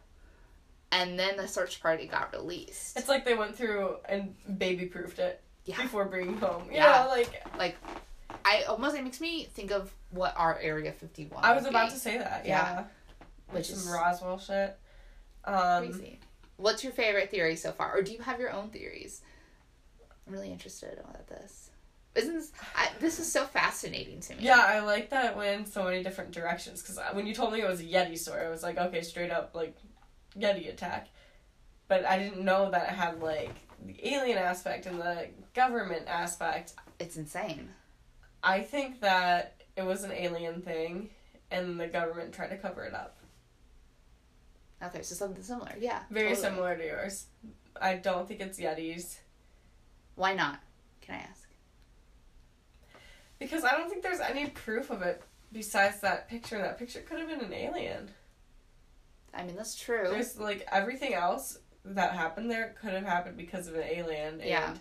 [0.93, 2.97] And then the search party got released.
[2.97, 5.81] It's like they went through and baby proofed it Yeah.
[5.81, 6.67] before bringing home.
[6.69, 7.05] You Yeah.
[7.05, 7.75] like Like,
[8.47, 11.93] I almost, it makes me think of what our Area 51 I was about be,
[11.93, 12.45] to say that.
[12.45, 12.51] Yeah.
[12.61, 12.83] Yeah.
[13.51, 14.77] which Some is Roswell shit.
[15.43, 16.19] Um, crazy.
[16.55, 17.95] What's your favorite theory so far?
[17.95, 19.21] Or do you have your own theories?
[20.25, 21.71] I'm really interested about this.
[22.15, 24.43] Isn't this, I, this is so fascinating to me.
[24.43, 26.81] Yeah, I like that it went in so many different directions.
[26.81, 29.29] Because when you told me it was a Yeti story, I was like, okay, straight
[29.29, 29.75] up, like,
[30.37, 31.09] Yeti attack.
[31.87, 33.53] But I didn't know that it had, like,
[33.85, 36.73] the alien aspect and the government aspect.
[36.97, 37.69] It's insane.
[38.43, 41.09] I think that it was an alien thing,
[41.51, 43.17] and the government tried to cover it up.
[44.83, 45.73] Okay, so something similar.
[45.79, 46.01] Yeah.
[46.11, 46.41] Very totally.
[46.49, 47.25] similar to yours.
[47.81, 49.17] I don't think it's Yetis.
[50.15, 50.59] Why not?
[51.01, 51.47] Can I ask?
[53.39, 55.21] Because I don't think there's any proof of it
[55.51, 56.57] besides that picture.
[56.57, 58.09] That picture could have been an alien.
[59.33, 60.07] I mean, that's true.
[60.09, 64.49] There's like everything else that happened there could have happened because of an alien, and
[64.49, 64.73] Yeah.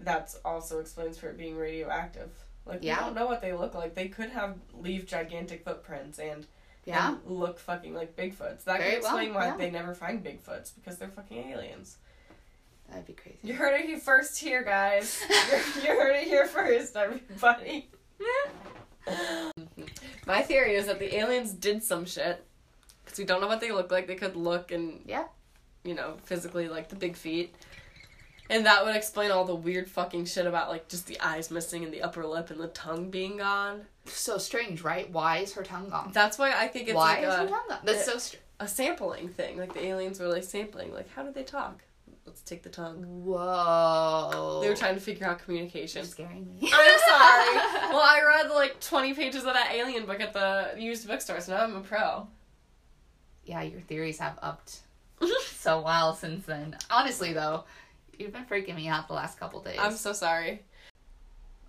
[0.00, 2.30] that's also explains for it being radioactive.
[2.70, 2.98] Like Yeah.
[2.98, 3.94] we don't know what they look like.
[3.94, 6.46] They could have leave gigantic footprints and
[6.84, 7.08] yeah.
[7.10, 8.64] and look fucking like Bigfoots.
[8.64, 9.56] That Very could well, explain why yeah.
[9.56, 11.98] they never find Bigfoots because they're fucking aliens.
[12.88, 13.38] That'd be crazy.
[13.42, 15.22] You heard it here first, here, guys.
[15.30, 17.88] you you heard it here first, everybody.
[20.26, 22.44] My theory is that the aliens did some shit
[23.04, 24.06] because we don't know what they look like.
[24.06, 25.24] They could look and Yeah.
[25.84, 27.54] you know physically like the big feet,
[28.50, 31.84] and that would explain all the weird fucking shit about like just the eyes missing
[31.84, 33.86] and the upper lip and the tongue being gone.
[34.04, 35.10] So strange, right?
[35.10, 36.10] Why is her tongue gone?
[36.12, 37.78] That's why I think it's Why like is her a, tongue gone?
[37.84, 38.42] That's so strange.
[38.60, 39.56] a sampling thing.
[39.56, 40.92] Like the aliens were like sampling.
[40.92, 41.82] Like how did they talk?
[42.26, 43.02] Let's take the tongue.
[43.24, 44.60] Whoa.
[44.62, 46.04] They were trying to figure out You're communication.
[46.04, 46.70] scaring me.
[46.72, 47.54] I'm sorry.
[47.90, 51.56] well, I read like 20 pages of that alien book at the used bookstore, so
[51.56, 52.28] now I'm a pro.
[53.44, 54.80] yeah, your theories have upped
[55.56, 56.76] so well since then.
[56.90, 57.64] Honestly, though,
[58.20, 59.78] you've been freaking me out the last couple days.
[59.78, 60.62] I'm so sorry.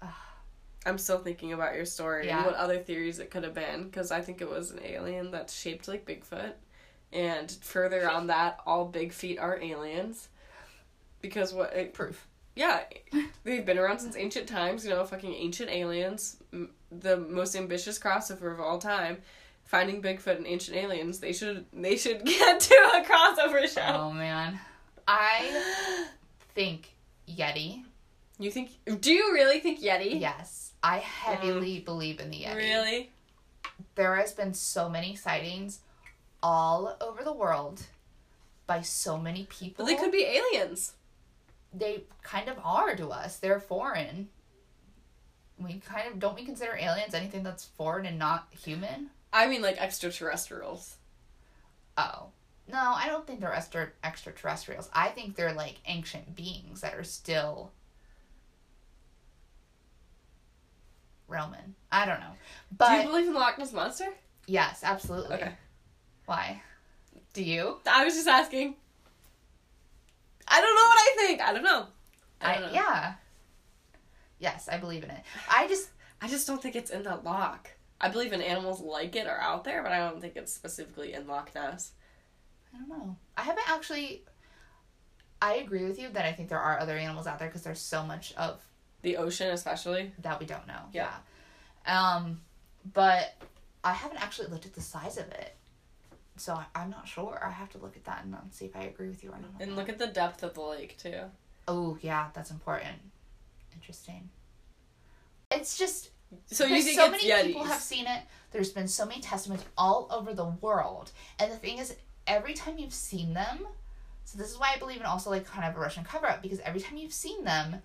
[0.85, 2.37] I'm still thinking about your story Yeah.
[2.37, 5.31] and what other theories it could have been, because I think it was an alien
[5.31, 6.53] that's shaped like Bigfoot.
[7.13, 10.29] And further on that, all big feet are aliens.
[11.21, 11.73] Because what?
[11.75, 12.25] It, Proof.
[12.55, 12.81] yeah,
[13.43, 16.37] they've been around since ancient times, you know, fucking ancient aliens.
[16.53, 19.17] M- The most ambitious crossover of all time.
[19.65, 23.81] Finding Bigfoot and ancient aliens, they should they should get to a crossover show.
[23.85, 24.59] Oh man,
[25.07, 26.07] I
[26.53, 26.95] think
[27.29, 27.83] Yeti.
[28.39, 28.71] You think?
[28.99, 30.19] Do you really think Yeti?
[30.19, 31.85] Yes, I heavily mm.
[31.85, 32.55] believe in the Yeti.
[32.55, 33.11] Really?
[33.95, 35.79] There has been so many sightings
[36.41, 37.83] all over the world
[38.67, 39.85] by so many people.
[39.85, 40.93] But they could be aliens.
[41.73, 43.37] They kind of are to us.
[43.37, 44.29] They're foreign.
[45.59, 49.09] We kind of don't we consider aliens anything that's foreign and not human?
[49.31, 50.95] I mean, like extraterrestrials.
[51.97, 52.27] Oh.
[52.67, 54.89] No, I don't think they're extra extraterrestrials.
[54.93, 57.71] I think they're like ancient beings that are still
[61.27, 61.75] Roman.
[61.91, 62.33] I don't know.
[62.87, 64.07] Do you believe in the Loch Ness monster?
[64.47, 65.35] yes, absolutely.
[65.35, 65.51] Okay.
[66.25, 66.61] Why?
[67.33, 67.79] Do you?
[67.89, 68.75] I was just asking.
[70.47, 71.41] I don't know what I think.
[71.41, 71.87] I don't know.
[72.41, 72.73] I I, don't know.
[72.73, 73.13] yeah.
[74.39, 75.21] Yes, I believe in it.
[75.49, 75.89] I just
[76.21, 77.69] I just don't think it's in the lock.
[77.99, 81.13] I believe in animals like it are out there, but I don't think it's specifically
[81.13, 81.91] in Loch Ness.
[82.73, 83.15] I don't know.
[83.37, 84.23] I haven't actually
[85.41, 87.79] I agree with you that I think there are other animals out there because there's
[87.79, 88.61] so much of
[89.01, 90.11] The ocean, especially.
[90.19, 90.81] that we don't know.
[90.93, 91.09] Yeah.
[91.85, 92.13] Yeah.
[92.15, 92.41] Um,
[92.93, 93.33] but
[93.83, 95.55] I haven't actually looked at the size of it,
[96.37, 97.41] so I, I'm not sure.
[97.43, 99.39] I have to look at that and um, see if I agree with you or
[99.39, 99.49] not.
[99.59, 101.21] And look at the depth of the lake, too.
[101.67, 102.97] Oh yeah, that's important.
[103.73, 104.29] Interesting.
[105.49, 106.11] It's just
[106.45, 107.47] So you think so it's many Yetis?
[107.47, 108.21] people have seen it.
[108.51, 111.95] There's been so many testimonies all over the world, and the thing is,
[112.31, 113.67] every time you've seen them,
[114.23, 116.41] so this is why I believe in also like kind of a Russian cover up
[116.41, 117.81] because every time you've seen them,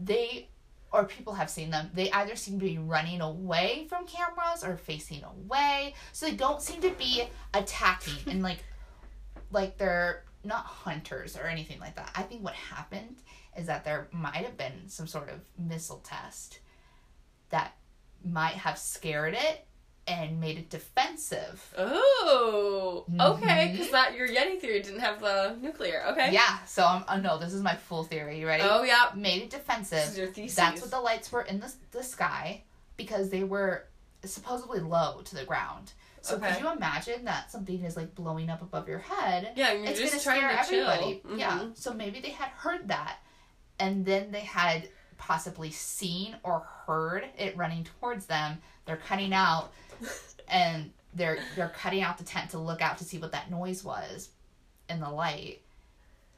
[0.00, 0.48] they
[0.92, 4.76] or people have seen them, they either seem to be running away from cameras or
[4.76, 8.62] facing away, so they don't seem to be attacking and like
[9.50, 12.10] like they're not hunters or anything like that.
[12.14, 13.22] I think what happened
[13.56, 16.60] is that there might have been some sort of missile test
[17.50, 17.76] that
[18.24, 19.66] might have scared it
[20.06, 21.62] and made it defensive.
[21.78, 23.70] Oh, okay.
[23.72, 26.02] Because that your Yeti theory didn't have the nuclear.
[26.08, 26.32] Okay.
[26.32, 28.40] Yeah, so I'm, oh no, this is my full theory.
[28.40, 28.64] You ready?
[28.66, 29.10] Oh yeah.
[29.14, 29.98] Made it This defensive.
[30.10, 30.56] is your thesis.
[30.56, 32.62] That's what the lights were in the, the sky
[32.96, 33.84] because they were
[34.24, 35.92] supposedly low to the ground.
[36.20, 36.52] So Okay.
[36.52, 39.52] could you imagine that something is like blowing up above your head?
[39.56, 41.20] Yeah, you're it's just gonna trying scare to everybody.
[41.28, 41.38] chill.
[41.38, 41.58] Yeah.
[41.58, 41.76] Mhm.
[41.76, 43.18] So maybe they had heard that,
[43.80, 44.88] and then they had
[45.18, 48.60] possibly seen or heard it running towards them.
[48.86, 49.72] They're cutting out,
[50.48, 53.84] and they're they're cutting out the tent to look out to see what that noise
[53.84, 54.30] was,
[54.88, 55.60] in the light.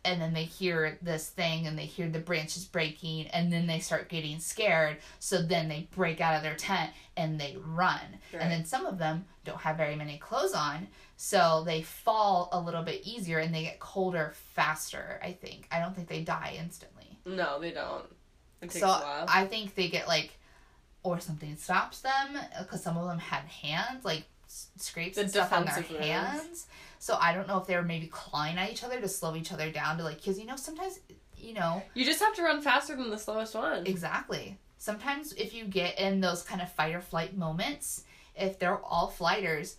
[0.06, 3.78] And then they hear this thing, and they hear the branches breaking, and then they
[3.78, 4.98] start getting scared.
[5.18, 8.00] So then they break out of their tent and they run.
[8.30, 8.42] Right.
[8.42, 12.60] And then some of them don't have very many clothes on, so they fall a
[12.60, 15.68] little bit easier and they get colder faster, I think.
[15.72, 17.18] I don't think they die instantly.
[17.24, 18.04] No, they don't.
[18.68, 18.86] So.
[18.86, 20.32] I think they get like,
[21.04, 25.52] or something stops them because some of them had hands, like scrapes The and stuff
[25.52, 26.66] on their hands.
[26.98, 29.52] So I don't know if they were maybe clawing at each other to slow each
[29.52, 30.98] other down to like, because you know, sometimes,
[31.36, 33.86] you know, you just have to run faster than the slowest one.
[33.86, 34.58] Exactly.
[34.78, 39.08] Sometimes if you get in those kind of fight or flight moments, if they're all
[39.08, 39.76] flighters,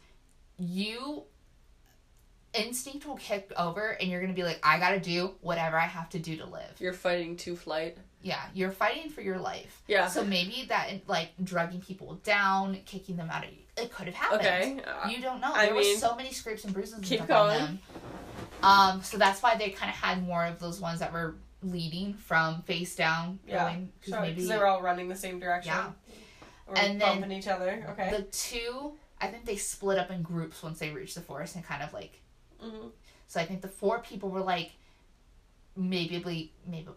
[0.58, 1.24] you
[2.54, 5.88] instinct will kick over and you're to be like I got to do whatever I
[5.88, 6.76] have to do to live.
[6.80, 7.98] You're fighting to flight.
[8.26, 9.84] Yeah, you're fighting for your life.
[9.88, 10.08] Yeah.
[10.08, 14.42] So maybe that like drugging people down, kicking them out of it could have happened.
[14.42, 14.80] Okay.
[14.84, 15.52] Uh, You don't know.
[15.54, 17.60] I there mean, were so many scrapes and bruises and keep stuff on going.
[17.60, 17.80] them.
[18.64, 22.16] Um, so that's why they kind of had more of those ones that were leading
[22.16, 25.74] from face down, Yeah, going because Sure, maybe they were all running the same direction.
[25.74, 25.92] Yeah.
[26.68, 27.86] Or And then bumping each other.
[27.92, 28.10] Okay.
[28.10, 28.94] the two.
[29.22, 31.94] I think they split up in groups once they reached the forest and kind of
[31.94, 32.22] like.
[32.64, 32.90] Mhm.
[33.28, 34.72] So I think the four people were like,
[35.76, 36.88] maybe, maybe,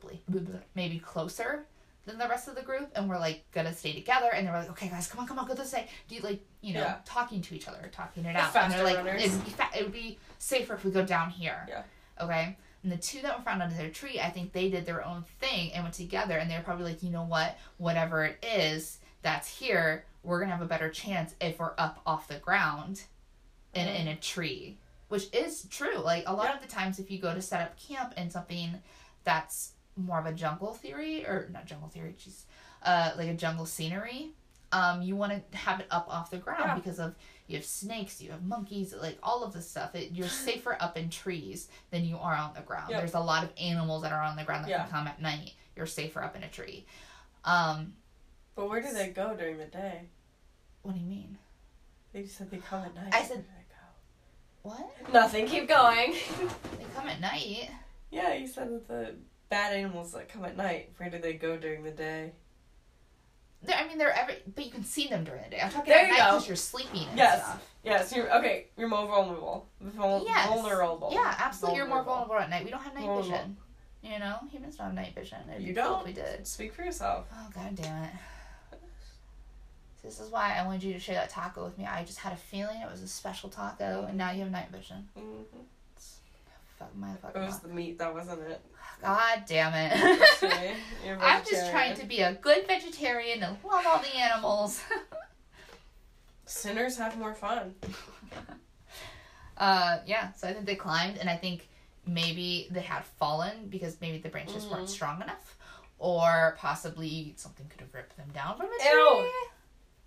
[0.74, 1.64] maybe closer
[2.06, 4.30] than the rest of the group, and we're like gonna stay together.
[4.32, 5.88] And they were like, okay, guys, come on, come on, go this way.
[6.08, 6.96] Do you like, you know, Yeah.
[7.04, 9.24] talking to each other, talking it out, and they're like, runners.
[9.24, 11.66] it'd be, fa- it would be safer if we go down here.
[11.68, 11.82] Yeah.
[12.20, 12.56] Okay.
[12.82, 15.24] And the two that were found under their tree, I think they did their own
[15.40, 19.48] thing and went together, and they're probably like, you know what, whatever it is that's
[19.48, 23.02] here, we're gonna have a better chance if we're up off the ground,
[23.74, 24.00] in Mhm.
[24.00, 25.98] in a tree, which is true.
[25.98, 26.56] Like a lot Yeah.
[26.56, 28.82] of the times, if you go to set up camp in something
[29.24, 32.42] that's more of a jungle theory or not jungle theory, jeez,
[32.82, 34.32] uh, like a jungle scenery,
[34.70, 36.74] um, you want to have it up off the ground Yeah.
[36.74, 37.14] because of
[37.46, 39.94] you have snakes, you have monkeys, like all of this stuff.
[39.94, 42.90] It, you're safer up in trees than you are on the ground.
[42.90, 43.00] Yep.
[43.00, 44.82] There's a lot of animals that are on the ground that Yeah.
[44.82, 45.54] can come at night.
[45.74, 46.86] You're safer up in a tree.
[47.44, 47.94] Um,
[48.54, 50.08] But where do they go during the day?
[50.82, 51.38] what do you mean?
[52.12, 53.12] They just said they come at night.
[53.14, 53.57] I said- Where do they
[54.62, 54.90] What?
[55.12, 55.46] Nothing.
[55.46, 56.12] Keep going.
[56.78, 57.70] They come at night.
[58.10, 59.14] yeah, you said that the
[59.48, 60.90] bad animals that come at night.
[60.98, 62.32] Where do they go during the day?
[63.62, 65.60] They're, I mean, they're every, but you can see them during the day.
[65.60, 67.42] I'm talking There at you night because you're sleeping and Yes.
[67.42, 67.68] stuff.
[67.82, 68.66] Yes, you're okay.
[68.76, 69.68] You're more vulnerable.
[69.80, 70.48] Vul- Yes.
[70.48, 71.10] Vulnerable.
[71.12, 71.78] Yeah, absolutely.
[71.78, 72.64] You're more vulnerable at night.
[72.64, 73.30] We don't have night Vulnerable.
[73.30, 73.56] vision.
[74.02, 75.38] You know, humans don't have night vision.
[75.50, 76.04] It'd You don't.
[76.06, 76.46] We did.
[76.46, 77.26] Speak for yourself.
[77.34, 78.10] Oh god damn it.
[80.02, 81.84] This is why I wanted you to share that taco with me.
[81.86, 84.70] I just had a feeling it was a special taco, and now you have night
[84.70, 85.08] vision.
[85.16, 85.42] hmm
[86.78, 87.42] Fuck my fucking.
[87.42, 88.60] It was the meat that wasn't it.
[89.02, 89.92] God damn it.
[91.20, 94.80] I'm just trying to be a good vegetarian and love all the animals.
[96.46, 97.74] Sinners have more fun.
[99.56, 101.68] Uh, yeah, so I think they climbed, and I think
[102.06, 104.70] maybe they had fallen because maybe the branches Mhm.
[104.70, 105.56] weren't strong enough,
[105.98, 108.88] or possibly something could have ripped them down from a tree.
[108.88, 109.32] Ew.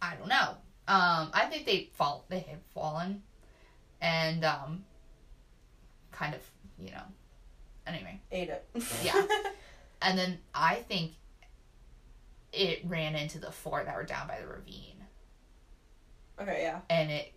[0.01, 0.55] I don't know.
[0.87, 2.25] Um, I think they fall.
[2.29, 3.21] They had fallen,
[4.01, 4.83] and um,
[6.11, 6.41] kind of,
[6.79, 7.03] you know.
[7.87, 8.65] Anyway, Ate it.
[9.03, 9.25] Yeah.
[10.01, 11.13] and then I think
[12.53, 15.05] it ran into the four that were down by the ravine,
[16.39, 16.79] okay, yeah.
[16.89, 17.33] and it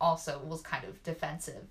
[0.00, 1.66] also was kind of defensive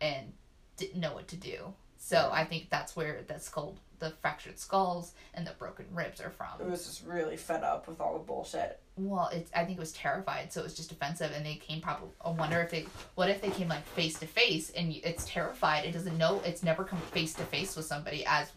[0.00, 0.32] and
[0.76, 1.74] didn't know what to do.
[1.96, 2.30] So Yeah.
[2.30, 6.60] I think that's where the skull, the fractured skulls, and the broken ribs are from.
[6.60, 8.80] It was just really fed up with all the bullshit.
[8.98, 11.80] Well, it's I think it was terrified, so it was just defensive, and they came
[11.80, 12.08] probably.
[12.24, 15.84] I wonder if they, what if they came like face to face, and it's terrified.
[15.84, 16.40] It doesn't know.
[16.44, 18.50] It's never come face to face with somebody as,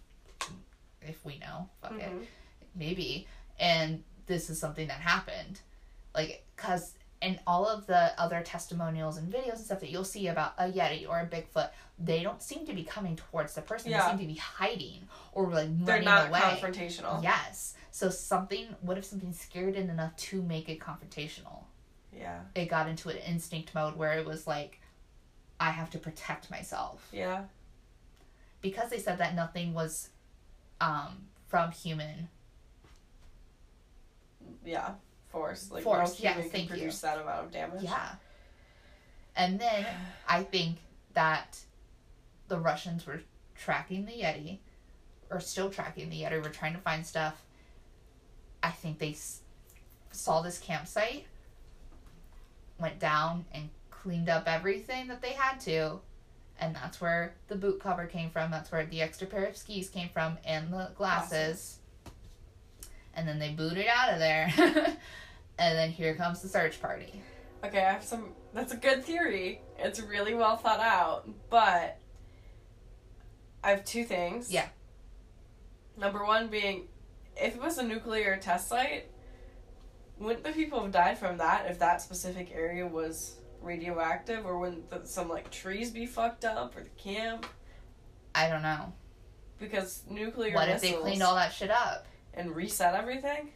[1.02, 2.26] if we know, fuck it, Mhm.
[2.76, 3.28] maybe.
[3.60, 5.62] And this is something that happened,
[6.16, 10.26] like cause and all of the other testimonials and videos and stuff that you'll see
[10.28, 11.70] about a yeti or a bigfoot,
[12.00, 13.92] they don't seem to be coming towards the person.
[13.92, 14.02] Yeah.
[14.06, 16.39] They seem to be hiding or like They're not away.
[16.39, 17.22] confrontational.
[17.22, 17.76] Yes.
[17.92, 18.76] So something.
[18.82, 21.64] What if something scared it enough to make it confrontational?
[22.16, 22.39] Yeah.
[22.56, 24.80] It got into an instinct mode where it was like,
[25.60, 27.44] I have to protect myself Yeah.
[28.62, 30.10] because they said that nothing was,
[30.82, 32.30] um, from human
[34.66, 34.96] Yeah.
[35.30, 35.70] force.
[35.72, 36.76] Like Force, human yes, can thank you.
[36.76, 37.84] produce that amount of damage.
[37.84, 38.16] Yeah.
[39.36, 39.86] And then
[40.28, 40.80] I think
[41.14, 41.60] that
[42.48, 43.22] the Russians were
[43.56, 44.60] tracking the Yeti,
[45.30, 47.42] or still tracking the Yeti, were trying to find stuff.
[48.64, 49.41] I think they s-
[50.12, 51.26] saw this campsite,
[52.80, 55.99] went down and cleaned up everything that they had to,
[56.59, 58.51] and that's where the boot cover came from.
[58.51, 61.80] That's where the extra pair of skis came from, and the glasses.
[63.14, 64.51] And then they booted out of there.
[64.57, 67.22] and then here comes the search party.
[67.64, 68.30] Okay, I have some.
[68.53, 69.62] That's a good theory.
[69.78, 71.97] It's really well thought out, but
[73.64, 74.51] I have two things.
[74.51, 74.68] Yeah.
[75.97, 76.88] Number one being,
[77.36, 79.06] if it was a nuclear test site,
[80.20, 84.90] wouldn't the people have died from that if that specific area was radioactive, or wouldn't
[84.90, 87.46] the, some like trees be fucked up or the camp?
[88.34, 88.94] I don't know.
[89.60, 92.08] Because nuclear What if they cleaned all that shit up?
[92.34, 93.50] and reset everything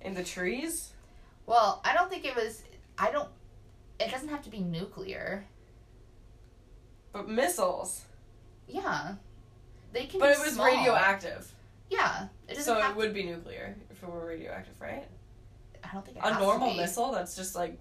[0.00, 0.92] in the trees?
[1.46, 2.62] Well, I don't think it was.
[2.98, 3.28] I don't.
[4.00, 5.44] It doesn't have to be nuclear.
[7.12, 8.02] But missiles.
[8.66, 9.14] Yeah,
[9.92, 10.20] they can.
[10.20, 10.66] But be it was small.
[10.66, 11.52] radioactive.
[11.92, 15.04] Yeah, it So it would be nuclear if it were radioactive, right?
[15.84, 17.78] I don't think it A to normal missile that's just like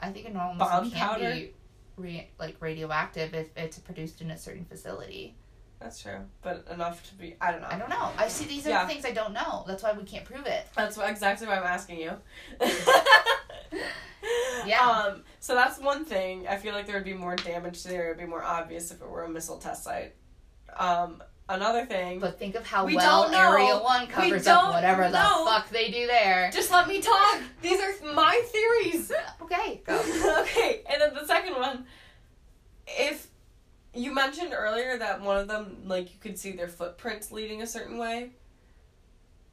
[0.00, 1.32] I think a normal Bomb missile can powder?
[1.34, 1.54] be
[1.96, 5.34] re- like radioactive if it's produced in a certain facility.
[5.80, 7.68] that's true, but enough to be I don't know.
[7.70, 8.10] I don't know.
[8.18, 8.84] I see these are Yeah.
[8.84, 9.64] the things I don't know.
[9.66, 10.66] That's why we can't prove it.
[10.76, 12.12] That's what, exactly why I'm asking you.
[14.66, 14.80] Yeah.
[14.82, 15.22] Um.
[15.40, 16.46] So that's one thing.
[16.48, 18.06] I feel like there would be more damage to there.
[18.06, 20.14] It would be more obvious if it were a missile test site.
[20.76, 21.22] Um.
[21.48, 22.18] Another thing.
[22.18, 23.52] But think of how We well don't know.
[23.52, 26.50] Area One covers up whatever the fuck they do there.
[26.52, 27.40] just let me talk.
[27.62, 29.12] These are my theories.
[29.40, 29.96] Okay, go.
[30.42, 31.86] okay, and then the second one,
[32.86, 33.28] if
[33.94, 37.66] you mentioned earlier that one of them, like you could see their footprints leading a
[37.66, 38.32] certain way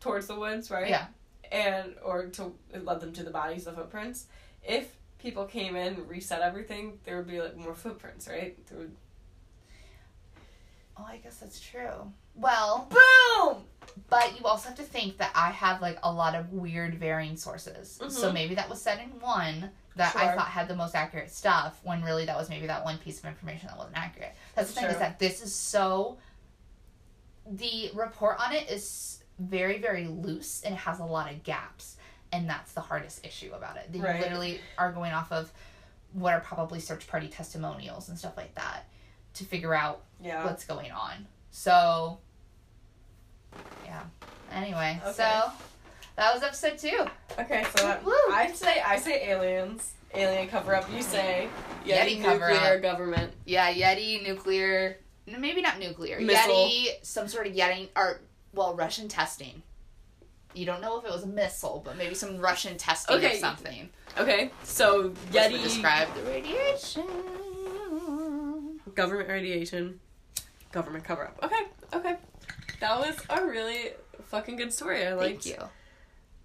[0.02, 0.89] towards the woods, right?
[0.89, 1.06] Yeah.
[1.50, 4.26] And or to it led them to the bodies, the footprints.
[4.68, 8.58] If people came in and reset everything, there would be like more footprints, right?
[8.68, 8.96] There would
[10.98, 12.12] Oh, I guess that's true.
[12.36, 13.64] Well, boom.
[14.10, 17.38] But you also have to think that I have like a lot of weird varying
[17.38, 18.00] sources.
[18.10, 18.34] So Mhm.
[18.34, 22.04] maybe that was said in one that I thought had the most accurate stuff when
[22.04, 24.36] really that was maybe that one piece of information that wasn't accurate.
[24.56, 26.18] That's the thing is that this is so
[27.46, 31.98] the report on it is very very loose and it has a lot of gaps
[32.32, 33.91] and that's the hardest issue about it.
[33.91, 34.20] They Right.
[34.20, 35.52] literally are going off of
[36.14, 38.86] what are probably search party testimonials and stuff like that
[39.36, 40.43] to figure out Yeah.
[40.45, 41.27] what's going on.
[41.51, 42.19] So,
[43.86, 44.01] yeah.
[44.51, 45.13] Anyway, Okay.
[45.13, 45.51] so
[46.15, 47.05] that was episode two.
[47.39, 48.01] Okay, so that.
[48.31, 50.89] I say I say aliens, alien cover up.
[50.91, 51.49] You say
[51.86, 52.81] Yeti Yeti, cover nuclear up.
[52.81, 53.33] government.
[53.45, 56.19] Yeah, Yeti, nuclear, maybe not nuclear.
[56.19, 56.53] Missile.
[56.53, 58.21] Yeti, some sort of Yeti, or,
[58.53, 59.61] well, Russian testing.
[60.53, 63.33] You don't know if it was a missile, but maybe some Russian testing Okay.
[63.33, 63.89] of something.
[64.17, 67.05] Okay, so Yeti describe the radiation.
[68.96, 70.00] Government radiation,
[70.72, 71.39] government cover up.
[71.43, 72.16] Okay, okay,
[72.80, 73.91] that was a really
[74.26, 75.06] fucking good story.
[75.06, 75.43] I liked.
[75.43, 75.64] Thank you.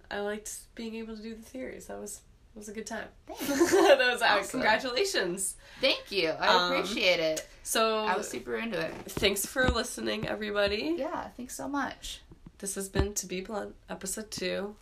[0.09, 1.87] I liked being able to do the theories.
[1.87, 2.19] That was
[2.53, 3.07] that was a good time.
[3.27, 3.47] Thanks.
[3.71, 4.49] that was Awesome.
[4.59, 5.55] congratulations.
[5.79, 6.29] Thank you.
[6.29, 7.47] I Um, appreciate it.
[7.63, 8.93] So I was super into it.
[9.07, 10.95] thanks for listening, everybody.
[10.97, 12.21] Yeah, thanks so much.
[12.57, 14.75] This has been To Be Blunt, episode two.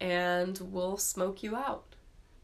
[0.00, 1.84] And we'll smoke you out.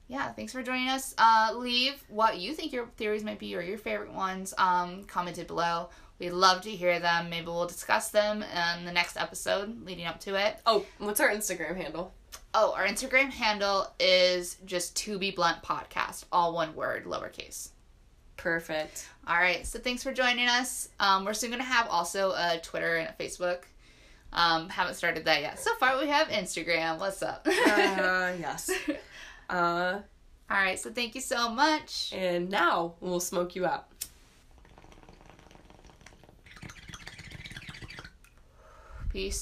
[0.09, 1.15] Yeah thanks for joining us.
[1.19, 5.47] Uh leave what you think your theories might be or your favorite ones um commented
[5.47, 5.89] below.
[6.19, 7.31] We'd love to hear them.
[7.31, 10.61] Maybe we'll discuss them in the next episode leading up to it.
[10.67, 12.13] Oh, what's our Instagram handle?
[12.55, 17.71] oh our instagram handle is just to be blunt podcast all one word lowercase.
[18.37, 19.09] Perfect.
[19.27, 20.89] all right so thanks for joining us.
[21.01, 23.63] Um we're soon gonna have also a twitter and a facebook.
[24.33, 25.59] Um haven't started that yet.
[25.61, 26.99] So far we have instagram.
[26.99, 27.47] What's up?
[27.47, 27.51] Uh,
[28.41, 28.71] yes.
[29.53, 30.01] Uh,
[30.51, 33.87] all right so thank you so much and now we'll smoke you out.
[39.13, 39.41] peace